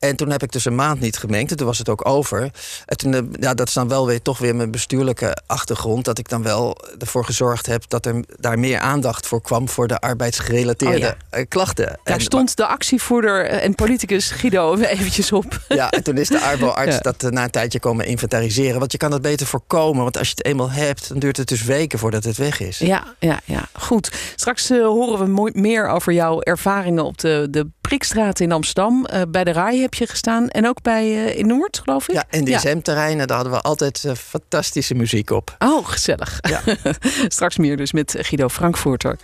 En 0.08 0.16
toen 0.16 0.30
heb 0.30 0.42
ik 0.42 0.52
dus 0.52 0.64
een 0.64 0.74
maand 0.74 1.00
niet 1.00 1.16
gemengd. 1.18 1.50
En 1.50 1.56
toen 1.56 1.66
was 1.66 1.78
het 1.78 1.88
ook 1.88 2.08
over. 2.08 2.50
En 2.86 2.96
toen, 2.96 3.14
eh, 3.14 3.20
ja, 3.40 3.54
dat 3.54 3.68
is 3.68 3.74
dan 3.74 3.88
wel 3.88 4.06
weer 4.06 4.22
toch 4.22 4.38
weer 4.38 4.56
mijn 4.56 4.70
bestuurlijke 4.70 5.36
achtergrond. 5.46 6.04
Dat 6.04 6.18
ik 6.18 6.28
dan 6.28 6.42
wel 6.42 6.76
ervoor 6.98 7.24
gezorgd 7.24 7.66
heb 7.66 7.84
dat 7.88 8.06
er 8.06 8.24
daar 8.36 8.58
meer 8.58 8.78
aandacht 8.78 9.26
voor 9.26 9.40
kwam 9.42 9.68
voor 9.68 9.86
de 9.88 9.98
arbeidsgerelateerde 10.00 10.96
Oh 10.96 11.02
ja. 11.02 11.16
eh, 11.30 11.44
klachten. 11.48 11.98
Daar 12.04 12.16
En- 12.16 12.20
stond 12.22 12.56
de 12.56 12.66
actievoerder 12.66 13.44
en 13.46 13.74
politicus 13.74 14.30
Guido 14.30 14.74
eventjes 14.80 15.32
op. 15.32 15.60
Ja, 15.68 15.90
en 15.90 16.02
toen 16.02 16.16
is 16.16 16.28
de 16.28 16.40
arbo-arts 16.40 16.94
Ja. 16.96 17.00
dat 17.00 17.22
eh, 17.22 17.30
na 17.30 17.44
een 17.44 17.50
tijdje 17.50 17.80
komen 17.80 18.06
inventariseren. 18.06 18.78
Want 18.78 18.92
je 18.92 18.98
kan 18.98 19.10
dat 19.10 19.22
beter 19.22 19.46
voorkomen. 19.46 20.02
Want 20.02 20.18
als 20.18 20.28
je 20.28 20.34
het 20.36 20.44
eenmaal 20.46 20.70
hebt, 20.70 21.08
dan 21.08 21.18
duurt 21.18 21.36
het 21.36 21.48
dus 21.48 21.62
weken 21.64 21.98
voordat 21.98 22.24
het 22.24 22.36
weg 22.36 22.60
is. 22.60 22.78
Ja, 22.78 23.04
ja, 23.18 23.40
ja. 23.44 23.68
Goed. 23.72 24.12
Straks 24.36 24.70
eh, 24.70 24.78
horen 24.84 25.18
we 25.18 25.26
mooi- 25.26 25.52
meer 25.54 25.88
over 25.88 26.12
jouw 26.12 26.40
ervaringen 26.40 27.04
op 27.04 27.18
de, 27.18 27.46
de 27.50 27.66
Prikstraat 27.80 28.40
in 28.40 28.52
Amsterdam. 28.52 29.06
Eh, 29.06 29.22
bij 29.28 29.44
de 29.44 29.52
RAI 29.52 29.80
heb 29.80 29.93
je 29.98 30.06
gestaan. 30.06 30.48
En 30.48 30.68
ook 30.68 30.82
bij 30.82 31.02
eh, 31.26 31.38
in 31.38 31.46
Noord, 31.46 31.80
geloof 31.84 32.08
ik? 32.08 32.14
Ja, 32.14 32.24
en 32.30 32.44
die 32.44 32.58
SM-terreinen, 32.58 33.26
daar 33.26 33.36
hadden 33.36 33.54
we 33.54 33.60
altijd 33.60 34.04
eh, 34.04 34.12
fantastische 34.14 34.94
muziek 34.94 35.30
op. 35.30 35.54
Oh, 35.58 35.88
gezellig. 35.88 36.38
Ja. 36.40 36.60
Straks 37.28 37.56
meer 37.58 37.76
dus 37.76 37.92
met 37.92 38.14
Guido 38.18 38.48
Frankfurter. 38.48 39.16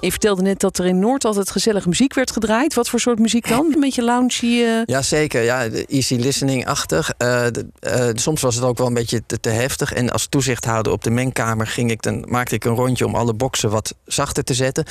Je 0.00 0.10
vertelde 0.10 0.42
net 0.42 0.60
dat 0.60 0.78
er 0.78 0.86
in 0.86 0.98
Noord 0.98 1.24
altijd 1.24 1.50
gezellige 1.50 1.88
muziek 1.88 2.14
werd 2.14 2.30
gedraaid. 2.30 2.74
Wat 2.74 2.88
voor 2.88 3.00
soort 3.00 3.18
muziek 3.18 3.48
dan? 3.48 3.72
Een 3.74 3.80
beetje 3.80 4.02
loungy. 4.02 4.62
eh, 4.62 4.82
Ja, 4.84 5.02
zeker. 5.02 5.42
Ja, 5.42 5.68
de 5.68 5.86
easy 5.86 6.14
listening-achtig. 6.14 7.10
Eh, 7.18 7.46
eh, 7.46 7.52
soms 8.14 8.40
was 8.40 8.54
het 8.54 8.64
ook 8.64 8.78
wel 8.78 8.86
een 8.86 8.94
beetje 8.94 9.22
te, 9.26 9.40
te 9.40 9.48
heftig. 9.48 9.92
En 9.92 10.10
als 10.10 10.26
toezichthouder 10.26 10.92
op 10.92 11.04
de 11.04 11.10
mengkamer 11.10 11.66
ging 11.66 11.90
ik 11.90 12.02
dan, 12.02 12.24
maakte 12.28 12.54
ik 12.54 12.64
een 12.64 12.74
rondje 12.74 13.06
om 13.06 13.14
alle 13.14 13.34
boxen 13.34 13.70
wat 13.70 13.94
zachter 14.04 14.44
te 14.44 14.54
zetten. 14.54 14.84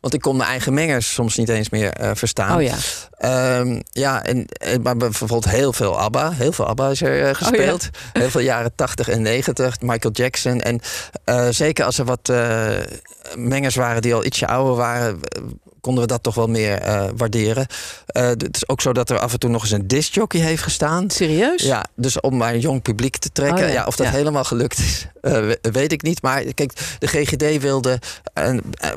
Want 0.00 0.14
ik 0.14 0.20
kon 0.20 0.36
mijn 0.36 0.48
eigen 0.48 0.74
mengers 0.74 1.12
soms 1.12 1.36
niet 1.36 1.48
eens 1.48 1.70
meer 1.70 1.92
eh, 1.92 2.10
verstaan. 2.14 2.56
Oh 2.56 2.62
ja. 2.62 2.76
Ehm, 3.20 3.80
ja, 3.92 4.24
en, 4.24 4.46
en 4.46 4.82
maar 4.82 4.96
bijvoorbeeld 4.96 5.48
heel 5.48 5.72
veel 5.72 5.98
ABBA. 5.98 6.32
Heel 6.32 6.52
veel 6.52 6.66
ABBA 6.66 6.90
is 6.90 7.02
er 7.02 7.28
eh, 7.28 7.34
gespeeld. 7.34 7.88
Heel 8.12 8.30
veel 8.30 8.40
jaren 8.40 8.72
80 8.74 9.08
en 9.08 9.22
90. 9.22 9.80
Michael 9.80 10.14
Jackson. 10.14 10.60
En 10.60 10.80
eh, 11.24 11.48
zeker 11.50 11.84
als 11.84 11.98
er 11.98 12.04
wat 12.04 12.28
eh, 12.28 12.76
mengers 13.36 13.74
waren 13.74 14.02
die 14.02 14.14
al 14.14 14.24
ietsje 14.24 14.46
ouder 14.46 14.74
waren... 14.74 15.20
konden 15.80 16.02
we 16.02 16.08
dat 16.08 16.22
toch 16.22 16.34
wel 16.34 16.46
meer 16.46 16.78
eh, 16.78 17.04
waarderen. 17.16 17.66
Eh, 18.06 18.26
het 18.26 18.48
is 18.56 18.68
ook 18.68 18.80
zo 18.80 18.92
dat 18.92 19.10
er 19.10 19.18
af 19.18 19.32
en 19.32 19.38
toe 19.38 19.50
nog 19.50 19.62
eens 19.62 19.70
een 19.70 19.86
discjockey 19.88 20.40
heeft 20.40 20.62
gestaan. 20.62 21.10
Serieus? 21.10 21.62
Ja, 21.62 21.84
dus 21.96 22.20
om 22.20 22.36
maar 22.36 22.52
een 22.54 22.60
jong 22.60 22.82
publiek 22.82 23.16
te 23.16 23.30
trekken. 23.32 23.62
Oh 23.64 23.68
ja, 23.68 23.74
ja. 23.74 23.84
of 23.84 23.96
dat 23.96 24.06
ja. 24.06 24.12
helemaal 24.12 24.44
gelukt 24.44 24.78
is, 24.78 25.06
eh, 25.20 25.32
we- 25.32 25.58
weet 25.72 25.92
ik 25.92 26.02
niet. 26.02 26.22
Maar 26.22 26.42
kijk, 26.54 26.72
de 26.98 27.06
GGD 27.06 27.60
wilde 27.60 27.98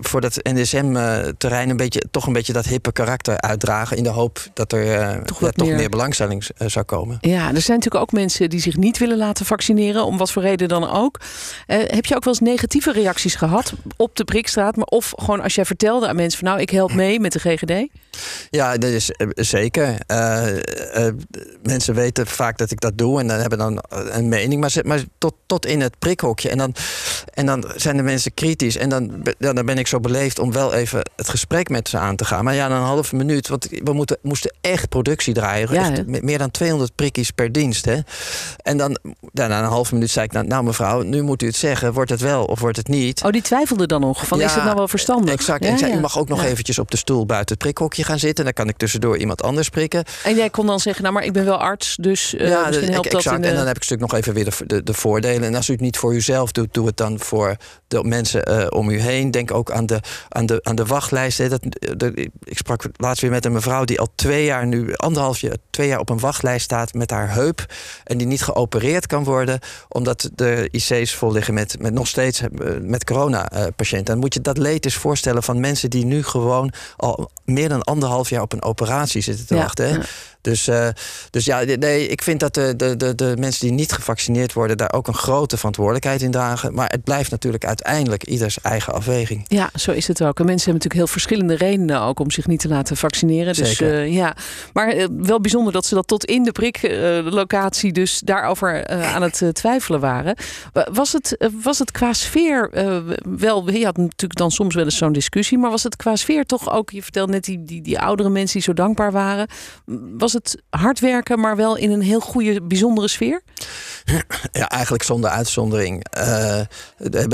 voor 0.01 0.21
dat 0.21 0.39
NSM-terrein 0.43 1.69
een 1.69 1.77
beetje, 1.77 2.03
toch 2.11 2.27
een 2.27 2.33
beetje 2.33 2.53
dat 2.53 2.65
hippe 2.65 2.91
karakter 2.91 3.37
uitdragen. 3.41 3.97
In 3.97 4.03
de 4.03 4.09
hoop 4.09 4.39
dat 4.53 4.71
er 4.71 5.23
Toch 5.25 5.39
ja, 5.39 5.49
toch 5.49 5.67
meer- 5.67 5.75
meer, 5.75 5.89
belangstelling 5.89 6.45
zou 6.57 6.85
komen. 6.85 7.17
Ja, 7.21 7.53
er 7.53 7.61
zijn 7.61 7.77
natuurlijk 7.77 7.95
ook 8.03 8.11
mensen 8.11 8.49
die 8.49 8.59
zich 8.61 8.77
niet 8.77 8.97
willen 8.97 9.17
laten 9.17 9.45
vaccineren, 9.45 10.05
om 10.05 10.17
wat 10.17 10.31
voor 10.31 10.41
reden 10.41 10.67
dan 10.67 10.89
ook. 10.89 11.19
Heb 11.65 12.05
je 12.05 12.15
ook 12.15 12.23
wel 12.23 12.33
eens 12.33 12.41
negatieve 12.49 12.91
reacties 12.91 13.35
gehad 13.35 13.73
op 13.97 14.15
de 14.15 14.23
prikstraat? 14.23 14.75
Maar 14.75 14.85
of 14.85 15.13
gewoon 15.15 15.41
als 15.41 15.55
jij 15.55 15.65
vertelde 15.65 16.07
aan 16.07 16.15
mensen 16.15 16.39
van 16.39 16.47
nou, 16.47 16.61
ik 16.61 16.69
help 16.73 16.93
mee 16.93 17.19
met 17.19 17.31
de 17.31 17.39
GGD? 17.39 17.87
Ja, 18.49 18.77
dat 18.77 18.89
is 18.89 19.11
eh, 19.11 19.27
zeker. 19.35 19.95
Eh, 20.07 21.07
eh, 21.07 21.13
mensen 21.63 21.95
weten 21.95 22.27
vaak 22.27 22.57
dat 22.57 22.71
ik 22.71 22.79
dat 22.79 22.97
doe 22.97 23.19
en 23.19 23.27
dan 23.27 23.39
hebben 23.39 23.57
dan 23.57 23.83
een 23.89 24.29
mening. 24.29 24.61
Maar, 24.61 24.73
maar 24.83 25.03
tot, 25.17 25.33
tot 25.45 25.65
in 25.65 25.81
het 25.81 25.99
prikhokje. 25.99 26.49
En 26.49 26.57
dan, 26.57 26.75
en 27.33 27.45
dan 27.45 27.71
zijn 27.75 27.97
de 27.97 28.03
mensen 28.03 28.33
kritisch. 28.33 28.77
En 28.77 28.89
dan, 28.89 29.23
dan 29.37 29.65
ben 29.65 29.77
ik 29.77 29.87
zo 29.87 29.99
beleefd 29.99 30.39
om 30.39 30.51
wel 30.51 30.73
even 30.73 31.09
het 31.15 31.29
gesprek 31.29 31.69
met 31.69 31.89
ze 31.89 31.97
aan 31.97 32.15
te 32.15 32.25
gaan. 32.25 32.43
Maar 32.43 32.55
ja, 32.55 32.67
na 32.67 32.75
een 32.75 32.81
halve 32.81 33.15
minuut. 33.15 33.47
Want 33.47 33.67
we 33.83 33.93
moeten, 33.93 34.17
moesten 34.21 34.55
echt 34.61 34.89
productie 34.89 35.33
draaien. 35.33 35.73
Ja, 35.73 35.91
echt, 35.91 36.21
meer 36.21 36.37
dan 36.37 36.51
200 36.51 36.95
prikkies 36.95 37.31
per 37.31 37.51
dienst. 37.51 37.85
Hè? 37.85 37.99
En 38.57 38.77
dan, 38.77 38.97
na 39.31 39.59
een 39.59 39.65
halve 39.65 39.93
minuut 39.93 40.09
zei 40.09 40.25
ik, 40.25 40.31
nou, 40.31 40.47
nou 40.47 40.63
mevrouw, 40.63 41.01
nu 41.01 41.21
moet 41.21 41.41
u 41.41 41.45
het 41.45 41.55
zeggen. 41.55 41.93
Wordt 41.93 42.09
het 42.09 42.21
wel 42.21 42.45
of 42.45 42.59
wordt 42.59 42.77
het 42.77 42.87
niet? 42.87 43.23
Oh, 43.23 43.31
die 43.31 43.41
twijfelde 43.41 43.85
dan 43.85 44.01
nog 44.01 44.27
van 44.27 44.41
is 44.41 44.53
het 44.53 44.63
nou 44.63 44.75
wel 44.75 44.87
verstandig? 44.87 45.33
Exact. 45.33 45.63
Ja, 45.63 45.69
en 45.69 45.73
ik 45.73 45.79
zei, 45.79 45.93
u 45.93 45.99
mag 45.99 46.19
ook 46.19 46.27
nog 46.27 46.41
Ja. 46.43 46.49
Eventjes 46.63 46.79
op 46.79 46.91
de 46.91 46.97
stoel 46.97 47.25
buiten 47.25 47.55
het 47.55 47.63
prikhokje 47.63 48.03
gaan 48.03 48.19
zitten. 48.19 48.43
Dan 48.43 48.53
kan 48.53 48.69
ik 48.69 48.77
tussendoor 48.77 49.17
iemand 49.17 49.43
anders 49.43 49.69
prikken. 49.69 50.03
En 50.23 50.35
jij 50.35 50.49
kon 50.49 50.65
dan 50.65 50.79
zeggen, 50.79 51.03
nou 51.03 51.15
maar 51.15 51.23
ik 51.23 51.33
ben 51.33 51.45
wel 51.45 51.57
arts, 51.57 51.95
dus 51.95 52.33
uh, 52.33 52.49
ja, 52.49 52.67
misschien 52.67 52.91
helpt 52.91 53.05
exact. 53.05 53.25
dat 53.25 53.33
in 53.33 53.41
de... 53.41 53.47
En 53.47 53.55
dan 53.55 53.67
heb 53.67 53.75
ik 53.75 53.81
natuurlijk 53.81 54.11
nog 54.11 54.19
even 54.19 54.33
weer 54.33 54.45
de, 54.45 54.65
de, 54.65 54.83
de, 54.83 54.93
voordelen. 54.93 55.43
En 55.43 55.55
als 55.55 55.69
u 55.69 55.71
het 55.71 55.81
niet 55.81 55.97
voor 55.97 56.13
uzelf 56.13 56.51
doet, 56.51 56.73
doe 56.73 56.85
het 56.85 56.97
dan 56.97 57.19
voor 57.19 57.55
de 57.87 58.03
mensen 58.03 58.51
uh, 58.51 58.65
om 58.69 58.89
u 58.89 58.99
heen. 58.99 59.31
Denk 59.31 59.51
ook 59.51 59.71
aan 59.71 59.85
de, 59.85 59.99
aan 60.29 60.45
de, 60.45 60.59
aan 60.63 60.75
de 60.75 60.85
wachtlijst. 60.85 61.49
Dat, 61.49 61.61
de, 61.97 62.29
ik 62.43 62.57
sprak 62.57 62.83
laatst 62.97 63.21
weer 63.21 63.31
met 63.31 63.45
een 63.45 63.51
mevrouw 63.51 63.83
die 63.83 63.99
al 63.99 64.07
twee 64.15 64.45
jaar 64.45 64.67
nu, 64.67 64.93
anderhalf 64.95 65.39
jaar, 65.39 65.55
twee 65.69 65.87
jaar 65.87 65.99
op 65.99 66.09
een 66.09 66.19
wachtlijst 66.19 66.63
staat 66.63 66.93
met 66.93 67.09
haar 67.09 67.33
heup. 67.33 67.65
En 68.03 68.17
die 68.17 68.27
niet 68.27 68.43
geopereerd 68.43 69.07
kan 69.07 69.23
worden, 69.23 69.59
omdat 69.89 70.29
de 70.35 70.67
IC's 70.71 71.15
vol 71.15 71.31
liggen 71.31 71.53
met, 71.53 71.75
met 71.79 71.93
nog 71.93 72.07
steeds 72.07 72.41
met 72.81 73.03
corona-patiënten. 73.03 74.05
Dan 74.05 74.19
moet 74.19 74.33
je 74.33 74.41
dat 74.41 74.57
leed 74.57 74.85
eens 74.85 74.95
voorstellen 74.95 75.43
van 75.43 75.59
mensen 75.59 75.89
die 75.89 76.05
nu 76.05 76.23
gewoon 76.23 76.52
al 76.97 77.31
meer 77.45 77.69
dan 77.69 77.83
anderhalf 77.83 78.29
jaar 78.29 78.41
op 78.41 78.53
een 78.53 78.63
operatie 78.63 79.21
zitten 79.21 79.45
te 79.45 79.55
wachten. 79.55 79.89
Hè? 79.89 79.99
Dus, 80.43 80.67
uh, 80.67 80.87
dus 81.29 81.45
ja, 81.45 81.63
nee, 81.63 82.07
ik 82.07 82.21
vind 82.21 82.39
dat 82.39 82.53
de, 82.53 82.75
de, 82.75 82.97
de, 82.97 83.15
de 83.15 83.35
mensen 83.39 83.67
die 83.67 83.75
niet 83.75 83.91
gevaccineerd 83.91 84.53
worden, 84.53 84.77
daar 84.77 84.93
ook 84.93 85.07
een 85.07 85.13
grote 85.13 85.57
verantwoordelijkheid 85.57 86.21
in 86.21 86.31
dragen. 86.31 86.73
Maar 86.73 86.89
het 86.89 87.03
blijft 87.03 87.31
natuurlijk 87.31 87.65
uiteindelijk 87.65 88.23
ieders 88.23 88.61
eigen 88.61 88.93
afweging. 88.93 89.45
Ja, 89.47 89.69
zo 89.75 89.91
is 89.91 90.07
het 90.07 90.23
ook. 90.23 90.39
En 90.39 90.45
mensen 90.45 90.71
hebben 90.71 90.73
natuurlijk 90.73 90.93
heel 90.93 91.07
verschillende 91.07 91.55
redenen 91.55 92.01
ook 92.01 92.19
om 92.19 92.31
zich 92.31 92.47
niet 92.47 92.59
te 92.59 92.67
laten 92.67 92.97
vaccineren. 92.97 93.53
Dus 93.53 93.79
uh, 93.79 94.13
ja, 94.13 94.35
maar 94.73 94.95
uh, 94.95 95.05
wel 95.17 95.41
bijzonder 95.41 95.73
dat 95.73 95.85
ze 95.85 95.95
dat 95.95 96.07
tot 96.07 96.25
in 96.25 96.43
de 96.43 96.51
priklocatie 96.51 97.91
dus 97.91 98.19
daarover 98.19 98.87
aan 98.87 99.21
het 99.21 99.43
twijfelen 99.51 99.99
waren. 99.99 100.35
Was 100.91 101.13
het, 101.13 101.37
was 101.61 101.79
het 101.79 101.91
qua 101.91 102.13
sfeer 102.13 102.69
wel, 103.37 103.71
je 103.71 103.85
had 103.85 103.97
natuurlijk 103.97 104.35
dan 104.35 104.51
soms 104.51 104.75
wel 104.75 104.83
eens 104.83 104.97
zo'n 104.97 105.11
discussie, 105.11 105.57
maar 105.57 105.69
was 105.69 105.83
het 105.83 105.95
qua 105.95 106.15
sfeer 106.15 106.45
toch 106.45 106.71
ook, 106.71 106.89
je 106.89 107.03
vertelde 107.03 107.31
net 107.31 107.43
die, 107.43 107.63
die, 107.63 107.81
die 107.81 107.99
oudere 107.99 108.29
mensen 108.29 108.53
die 108.53 108.61
zo 108.61 108.73
dankbaar 108.73 109.11
waren, 109.11 109.47
was 110.17 110.32
het 110.33 110.61
hard 110.69 110.99
werken, 110.99 111.39
maar 111.39 111.55
wel 111.55 111.77
in 111.77 111.91
een 111.91 112.01
heel 112.01 112.19
goede, 112.19 112.61
bijzondere 112.61 113.07
sfeer? 113.07 113.41
Ja, 114.51 114.69
eigenlijk 114.69 115.03
zonder 115.03 115.29
uitzondering. 115.29 116.05
Uh, 116.17 116.61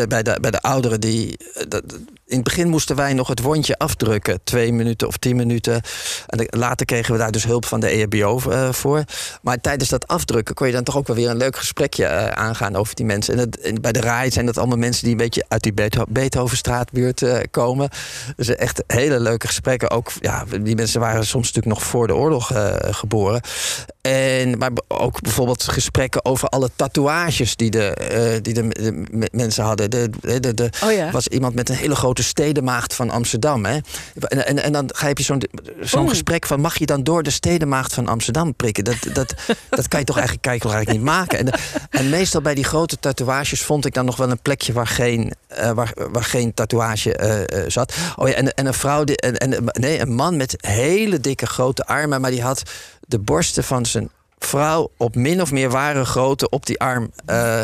bij, 0.08 0.24
de, 0.24 0.38
bij 0.42 0.52
de 0.52 0.62
ouderen 0.62 1.02
die. 1.02 1.38
Dat, 1.68 1.84
in 2.30 2.36
het 2.36 2.44
begin 2.44 2.68
moesten 2.68 2.96
wij 2.96 3.14
nog 3.14 3.28
het 3.28 3.42
wondje 3.42 3.78
afdrukken, 3.78 4.40
twee 4.44 4.74
minuten 4.74 5.08
of 5.08 5.18
tien 5.18 5.36
minuten. 5.36 5.82
En 6.28 6.48
later 6.50 6.86
kregen 6.86 7.14
we 7.14 7.20
daar 7.20 7.32
dus 7.32 7.44
hulp 7.44 7.66
van 7.66 7.80
de 7.80 7.88
EHBO 7.88 8.42
uh, 8.48 8.72
voor. 8.72 9.04
Maar 9.42 9.62
tijdens 9.62 9.90
dat 9.90 10.08
afdrukken 10.08 10.56
kon 10.56 10.68
je 10.68 10.74
dan 10.74 10.84
toch 10.84 10.98
ook 10.98 11.08
wel 11.08 11.16
weer 11.16 11.30
een 11.30 11.38
leuk 11.38 11.58
gesprekje 11.58 12.04
uh, 12.04 12.28
aangaan 12.28 12.76
over 12.76 12.96
die 12.96 13.06
mensen. 13.06 13.34
En, 13.34 13.40
het, 13.40 13.60
en, 13.60 13.82
bij 13.82 13.92
de 13.92 14.02
RAI 14.02 14.32
zijn 14.32 14.46
dat 14.46 14.58
allemaal 14.58 14.78
mensen 14.78 15.04
die 15.04 15.12
een 15.12 15.18
beetje 15.18 15.46
uit 15.48 15.64
die 15.64 15.74
Beethovenstraatbuurt 16.10 17.22
uh, 17.22 17.38
komen. 17.52 17.90
Dus 18.36 18.56
echt 18.56 18.84
hele 18.88 19.20
leuke 19.20 19.48
gesprekken. 19.48 19.90
Ook, 19.90 20.12
ja, 20.20 20.46
die 20.62 20.76
mensen 20.76 21.00
waren 21.00 21.26
soms 21.26 21.48
natuurlijk 21.48 21.76
nog 21.76 21.84
voor 21.84 22.08
de 22.08 22.16
oorlog 22.16 22.52
geboren. 22.82 23.42
En, 24.02 24.58
maar 24.58 24.72
ook 24.88 25.22
bijvoorbeeld 25.22 25.64
gesprekken 25.64 26.26
over 26.26 26.48
alle 26.48 26.70
tatoeages 26.76 27.56
die 27.56 27.70
de, 27.70 28.40
die 28.42 28.54
de, 28.54 28.68
de 28.68 29.28
mensen 29.32 29.64
hadden. 29.64 29.90
De, 29.90 30.10
de, 30.40 30.54
de, 30.54 30.70
oh 30.84 30.92
ja. 30.92 31.12
was 31.12 31.28
iemand 31.28 31.56
met 31.56 31.70
een 31.70 31.76
hele 31.76 31.96
grote 31.96 32.19
de 32.20 32.26
stedenmaagd 32.26 32.96
van 32.96 33.10
Amsterdam. 33.10 33.66
Hè? 33.66 33.78
En, 34.20 34.46
en, 34.46 34.64
en 34.64 34.72
dan 34.72 34.90
ga 34.96 35.08
je 35.08 35.24
zo'n 35.24 35.44
zo'n 35.82 36.10
gesprek 36.10 36.46
van... 36.46 36.60
mag 36.60 36.78
je 36.78 36.86
dan 36.86 37.04
door 37.04 37.24
de 37.24 37.30
stedenmaagd 37.30 37.94
van 37.94 38.08
Amsterdam 38.08 38.56
prikken? 38.56 38.84
Dat, 38.84 38.96
dat, 39.14 39.34
dat 39.70 39.88
kan 39.88 40.00
je 40.00 40.06
toch 40.06 40.18
eigenlijk, 40.18 40.46
kan 40.46 40.54
je 40.54 40.60
toch 40.60 40.74
eigenlijk 40.74 41.04
niet 41.04 41.16
maken? 41.16 41.40
En, 41.40 41.60
en 41.90 42.10
meestal 42.10 42.42
bij 42.42 42.56
die 42.56 42.64
grote 42.64 43.00
tatoeages 43.00 43.64
vond 43.64 43.86
ik 43.86 43.94
dan 43.94 44.06
nog 44.06 44.16
wel 44.16 44.32
een 44.32 44.42
plekje... 44.42 44.74
waar 44.74 44.88
geen, 44.88 45.34
uh, 45.60 45.72
waar, 45.72 45.94
waar 46.12 46.24
geen 46.24 46.54
tatoeage 46.54 47.20
uh, 47.20 47.60
uh, 47.60 47.70
zat. 47.70 47.94
Oh 48.16 48.28
ja, 48.28 48.34
en, 48.34 48.54
en 48.54 48.66
een 48.66 48.74
vrouw, 48.74 49.04
die, 49.04 49.18
en, 49.18 49.38
en, 49.38 49.64
nee, 49.66 50.00
een 50.00 50.14
man 50.14 50.38
met 50.38 50.56
hele 50.58 51.20
dikke 51.20 51.46
grote 51.46 51.86
armen... 51.86 52.22
maar 52.22 52.32
die 52.32 52.42
had 52.42 52.64
de 53.00 53.20
borsten 53.20 53.64
van 53.64 53.86
zijn 53.86 54.10
vrouw 54.40 54.92
op 54.98 55.16
min 55.16 55.42
of 55.42 55.52
meer 55.52 55.70
ware 55.70 56.06
grootte 56.06 56.50
op 56.50 56.66
die 56.66 56.80
arm. 56.80 57.12
Uh, 57.30 57.62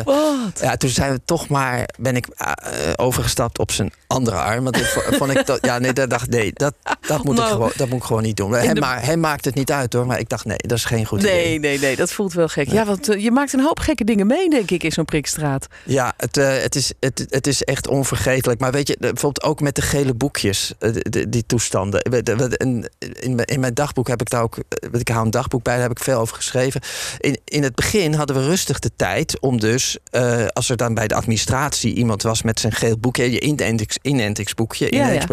ja, 0.60 0.76
toen 0.76 0.90
zijn 0.90 1.12
we 1.12 1.20
toch 1.24 1.48
maar, 1.48 1.88
ben 1.98 2.16
ik 2.16 2.26
uh, 2.38 2.52
overgestapt 2.96 3.58
op 3.58 3.70
zijn 3.70 3.92
andere 4.06 4.36
arm. 4.36 4.64
Want 4.64 4.76
ik, 4.76 4.84
vond 5.18 5.30
ik 5.30 5.46
dat, 5.46 5.58
ja, 5.64 5.78
nee, 5.78 5.92
dat 5.92 6.10
dacht 6.10 6.30
nee, 6.30 6.52
dat, 6.52 6.74
dat, 7.06 7.24
moet 7.24 7.34
nou, 7.34 7.46
ik 7.46 7.52
gewoon, 7.52 7.72
dat 7.76 7.88
moet 7.88 7.98
ik 7.98 8.04
gewoon 8.04 8.22
niet 8.22 8.36
doen. 8.36 8.52
Hem, 8.52 8.74
de... 8.74 8.80
maar, 8.80 9.04
hem 9.04 9.20
maakt 9.20 9.44
het 9.44 9.54
niet 9.54 9.72
uit 9.72 9.92
hoor, 9.92 10.06
maar 10.06 10.18
ik 10.18 10.28
dacht 10.28 10.44
nee, 10.44 10.56
dat 10.56 10.78
is 10.78 10.84
geen 10.84 11.06
goed 11.06 11.22
nee, 11.22 11.40
idee. 11.40 11.58
Nee, 11.58 11.78
nee, 11.78 11.96
dat 11.96 12.12
voelt 12.12 12.32
wel 12.32 12.48
gek. 12.48 12.66
Nee. 12.66 12.76
Ja, 12.76 12.84
want 12.84 13.10
uh, 13.10 13.22
je 13.22 13.30
maakt 13.30 13.52
een 13.52 13.60
hoop 13.60 13.78
gekke 13.78 14.04
dingen 14.04 14.26
mee, 14.26 14.50
denk 14.50 14.70
ik, 14.70 14.82
in 14.82 14.92
zo'n 14.92 15.04
prikstraat. 15.04 15.66
Ja, 15.84 16.14
het, 16.16 16.36
het, 16.36 16.74
is, 16.74 16.92
het, 17.00 17.26
het 17.28 17.46
is 17.46 17.62
echt 17.62 17.88
onvergetelijk. 17.88 18.60
Maar 18.60 18.72
weet 18.72 18.88
je, 18.88 18.96
bijvoorbeeld 19.00 19.42
ook 19.42 19.60
met 19.60 19.74
de 19.74 19.82
gele 19.82 20.14
boekjes, 20.14 20.72
die, 20.78 21.28
die 21.28 21.46
toestanden. 21.46 22.02
In, 22.02 22.88
in, 23.20 23.44
in 23.44 23.60
mijn 23.60 23.74
dagboek 23.74 24.08
heb 24.08 24.20
ik 24.20 24.30
daar 24.30 24.42
ook, 24.42 24.56
ik 24.92 25.08
hou 25.08 25.24
een 25.24 25.30
dagboek 25.30 25.62
bij, 25.62 25.74
daar 25.74 25.82
heb 25.82 25.98
ik 25.98 26.04
veel 26.04 26.18
over 26.18 26.36
geschreven. 26.36 26.65
In, 27.18 27.38
in 27.44 27.62
het 27.62 27.74
begin 27.74 28.14
hadden 28.14 28.36
we 28.36 28.42
rustig 28.42 28.78
de 28.78 28.90
tijd 28.96 29.40
om 29.40 29.60
dus, 29.60 29.98
uh, 30.10 30.46
als 30.46 30.68
er 30.68 30.76
dan 30.76 30.94
bij 30.94 31.08
de 31.08 31.14
administratie 31.14 31.94
iemand 31.94 32.22
was 32.22 32.42
met 32.42 32.60
zijn 32.60 32.72
geel 32.72 32.98
boekje, 32.98 33.32
je 33.32 33.40
inentings, 33.40 33.98
inentingsboekje, 34.02 34.86
ja, 34.96 35.08
ja. 35.08 35.26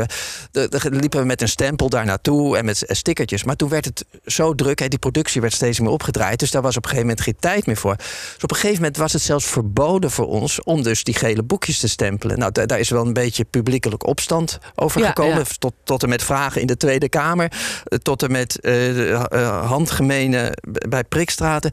dan 0.51 0.95
liepen 0.95 1.19
we 1.19 1.25
met 1.25 1.41
een 1.41 1.47
stempel 1.47 1.89
daar 1.89 2.05
naartoe 2.05 2.57
en 2.57 2.65
met 2.65 2.83
stickertjes. 2.87 3.43
Maar 3.43 3.55
toen 3.55 3.69
werd 3.69 3.85
het 3.85 4.05
zo 4.25 4.55
druk, 4.55 4.79
hè, 4.79 4.87
die 4.87 4.99
productie 4.99 5.41
werd 5.41 5.53
steeds 5.53 5.79
meer 5.79 5.89
opgedraaid, 5.89 6.39
dus 6.39 6.51
daar 6.51 6.61
was 6.61 6.77
op 6.77 6.83
een 6.83 6.89
gegeven 6.89 7.07
moment 7.07 7.25
geen 7.25 7.39
tijd 7.39 7.65
meer 7.65 7.77
voor. 7.77 7.95
Dus 7.95 8.43
op 8.43 8.51
een 8.51 8.55
gegeven 8.55 8.81
moment 8.81 8.97
was 8.97 9.13
het 9.13 9.21
zelfs 9.21 9.45
verboden 9.45 10.11
voor 10.11 10.27
ons 10.27 10.63
om 10.63 10.83
dus 10.83 11.03
die 11.03 11.15
gele 11.15 11.43
boekjes 11.43 11.79
te 11.79 11.87
stempelen. 11.87 12.39
Nou, 12.39 12.51
daar 12.51 12.79
is 12.79 12.89
wel 12.89 13.05
een 13.05 13.13
beetje 13.13 13.43
publiekelijk 13.43 14.07
opstand 14.07 14.59
over 14.75 15.01
Ja, 15.01 15.07
gekomen, 15.07 15.37
ja. 15.37 15.43
Tot, 15.59 15.73
tot 15.83 16.03
en 16.03 16.09
met 16.09 16.23
vragen 16.23 16.61
in 16.61 16.67
de 16.67 16.77
Tweede 16.77 17.09
Kamer, 17.09 17.51
eh, 17.83 17.97
tot 17.97 18.23
en 18.23 18.31
met 18.31 18.57
uh, 18.61 19.65
handgemenen 19.65 20.51
bij 20.89 21.03
prikstraten. 21.23 21.71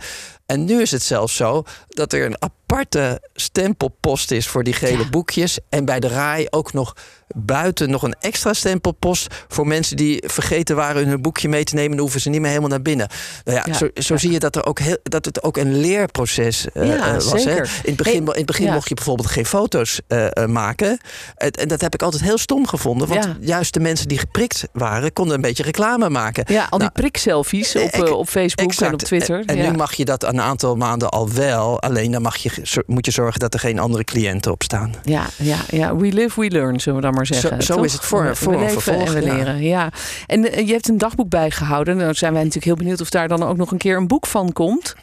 En 0.50 0.64
nu 0.64 0.80
is 0.80 0.90
het 0.90 1.02
zelfs 1.02 1.36
zo 1.36 1.62
dat 1.88 2.12
er 2.12 2.24
een 2.24 2.36
aparte 2.42 3.20
stempelpost 3.34 4.30
is 4.30 4.48
voor 4.48 4.64
die 4.64 4.72
gele 4.72 4.98
Ja. 5.02 5.08
boekjes. 5.08 5.58
En 5.68 5.84
bij 5.84 6.00
de 6.00 6.08
RAI 6.08 6.46
ook 6.50 6.72
nog 6.72 6.96
buiten 7.34 7.90
nog 7.90 8.02
een 8.02 8.14
extra 8.20 8.52
stempelpost 8.52 9.34
voor 9.48 9.66
mensen 9.66 9.96
die 9.96 10.22
vergeten 10.26 10.76
waren 10.76 11.06
hun 11.08 11.22
boekje 11.22 11.48
mee 11.48 11.64
te 11.64 11.74
nemen. 11.74 11.90
Dan 11.90 12.00
hoeven 12.00 12.20
ze 12.20 12.28
niet 12.28 12.40
meer 12.40 12.48
helemaal 12.48 12.70
naar 12.70 12.82
binnen. 12.82 13.08
Nou 13.44 13.56
ja, 13.56 13.64
Ja, 13.66 13.72
zo, 13.72 13.88
zo 13.94 14.14
ja. 14.14 14.20
zie 14.20 14.30
je 14.30 14.38
dat, 14.38 14.56
er 14.56 14.66
ook 14.66 14.78
heel, 14.78 14.96
dat 15.02 15.24
het 15.24 15.42
ook 15.42 15.56
een 15.56 15.80
leerproces 15.80 16.66
Ja, 16.74 16.82
eh, 16.82 17.12
was. 17.12 17.32
Hè? 17.32 17.38
zeker. 17.38 17.70
In 17.82 17.88
het 17.88 17.96
begin, 17.96 18.14
in 18.20 18.26
het 18.26 18.46
begin 18.46 18.72
mocht 18.72 18.88
je 18.88 18.94
bijvoorbeeld 18.94 19.28
geen 19.28 19.46
foto's 19.46 20.00
eh, 20.06 20.26
maken. 20.46 20.98
En, 21.36 21.50
en 21.50 21.68
dat 21.68 21.80
heb 21.80 21.94
ik 21.94 22.02
altijd 22.02 22.22
heel 22.22 22.38
stom 22.38 22.66
gevonden. 22.66 23.08
Want 23.08 23.28
juist 23.40 23.74
de 23.74 23.80
mensen 23.80 24.08
die 24.08 24.18
geprikt 24.18 24.64
waren, 24.72 25.12
konden 25.12 25.34
een 25.34 25.40
beetje 25.40 25.62
reclame 25.62 26.08
maken. 26.08 26.44
Ja, 26.46 26.62
al 26.62 26.68
die 26.78 26.78
Nou, 26.78 26.90
prikselfies 26.92 27.76
op, 27.76 28.10
op 28.10 28.28
Facebook 28.28 28.72
en 28.72 28.92
op 28.92 28.98
Twitter. 29.02 29.38
En, 29.46 29.46
en 29.46 29.70
nu 29.70 29.76
mag 29.76 29.92
je 29.94 30.04
dat 30.04 30.24
een 30.40 30.46
aantal 30.46 30.76
maanden 30.76 31.08
al 31.08 31.30
wel. 31.32 31.80
Alleen 31.82 32.10
dan 32.10 32.22
mag 32.22 32.36
je, 32.36 32.82
moet 32.86 33.06
je 33.06 33.12
zorgen 33.12 33.40
dat 33.40 33.54
er 33.54 33.60
geen 33.60 33.78
andere 33.78 34.04
cliënten 34.04 34.52
op 34.52 34.62
staan. 34.62 34.94
Ja, 35.02 35.26
ja, 35.36 35.56
ja, 35.70 35.96
we 35.96 36.12
live, 36.12 36.40
we 36.40 36.50
learn, 36.50 36.80
zullen 36.80 36.98
we 37.00 37.04
dan 37.04 37.14
maar 37.14 37.26
zeggen. 37.26 37.62
zo 37.62 37.82
is 37.82 37.92
het 37.92 38.04
voor- 38.04 38.36
voor 38.36 38.52
we 38.52 38.58
leven 38.58 38.80
vervolg, 38.82 39.14
en 39.14 39.14
we 39.14 39.22
leren, 39.22 39.62
ja. 39.62 39.90
En 40.26 40.52
eh, 40.52 40.66
je 40.66 40.72
hebt 40.72 40.88
een 40.88 40.98
dagboek 40.98 41.28
bijgehouden. 41.28 41.96
Nou 41.96 42.14
zijn 42.14 42.32
wij 42.32 42.40
natuurlijk 42.42 42.66
heel 42.66 42.76
benieuwd 42.84 43.00
of 43.00 43.10
daar 43.10 43.28
dan 43.28 43.42
ook 43.42 43.56
nog 43.56 43.70
een 43.70 43.78
keer 43.78 43.96
een 43.96 44.06
boek 44.06 44.26
van 44.26 44.52
komt. 44.52 44.94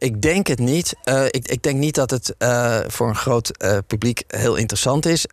Ik 0.00 0.22
denk 0.22 0.46
het 0.46 0.58
niet. 0.58 0.94
Eh, 1.04 1.24
ik, 1.24 1.48
ik 1.48 1.62
denk 1.62 1.78
niet 1.78 1.94
dat 1.94 2.10
het 2.10 2.34
eh, 2.38 2.78
voor 2.86 3.08
een 3.08 3.16
groot 3.16 3.48
eh, 3.56 3.78
publiek 3.86 4.22
heel 4.26 4.54
interessant 4.56 5.06
is. 5.06 5.26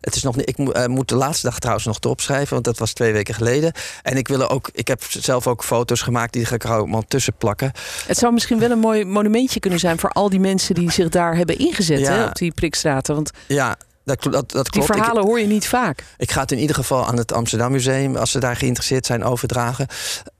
Het 0.00 0.14
is 0.14 0.22
nog 0.22 0.36
niet. 0.36 0.48
Ik 0.48 0.58
mo- 0.58 0.86
moet 0.88 1.08
de 1.08 1.14
laatste 1.16 1.46
dag 1.46 1.58
trouwens 1.58 1.86
nog 1.86 1.96
erop 2.00 2.20
schrijven, 2.20 2.52
want 2.52 2.64
dat 2.64 2.78
was 2.78 2.92
twee 2.92 3.12
weken 3.12 3.34
geleden. 3.34 3.72
En 4.02 4.16
ik 4.16 4.28
wil 4.28 4.48
ook. 4.50 4.68
Ik 4.72 4.88
heb 4.88 5.02
zelf 5.08 5.46
ook 5.46 5.64
foto's 5.64 6.02
gemaakt 6.02 6.32
die 6.32 6.44
ga 6.44 6.54
ik 6.54 6.64
er 6.64 6.70
allemaal 6.70 7.02
tussen 7.08 7.34
plakken. 7.38 7.72
Het 8.06 8.18
zou 8.18 8.32
misschien 8.32 8.58
wel 8.58 8.70
een 8.70 8.78
mooi 8.78 9.04
monumentje 9.04 9.60
kunnen 9.60 9.78
zijn 9.78 9.98
voor 9.98 10.10
al 10.10 10.30
die 10.30 10.40
mensen 10.40 10.74
die 10.74 10.90
zich 10.90 11.08
daar 11.08 11.36
hebben 11.36 11.58
ingezet 11.58 11.98
Ja. 11.98 12.12
hè, 12.12 12.24
op 12.24 12.34
die 12.34 12.52
prikstraten. 12.52 13.14
Want 13.14 13.30
Ja. 13.46 13.76
Dat, 14.04 14.22
dat, 14.22 14.50
dat 14.50 14.66
die. 14.72 14.80
Ik- 14.82 14.86
verhalen 14.86 15.22
hoor 15.24 15.40
je 15.40 15.46
niet 15.46 15.66
vaak. 15.68 16.04
Ik 16.18 16.30
ga 16.30 16.40
het 16.40 16.52
in 16.52 16.58
ieder 16.58 16.76
geval 16.76 17.06
aan 17.06 17.16
het 17.16 17.32
Amsterdam 17.32 17.72
Museum, 17.72 18.16
als 18.16 18.30
ze 18.30 18.38
daar 18.38 18.56
geïnteresseerd 18.56 19.06
zijn, 19.06 19.24
overdragen. 19.24 19.86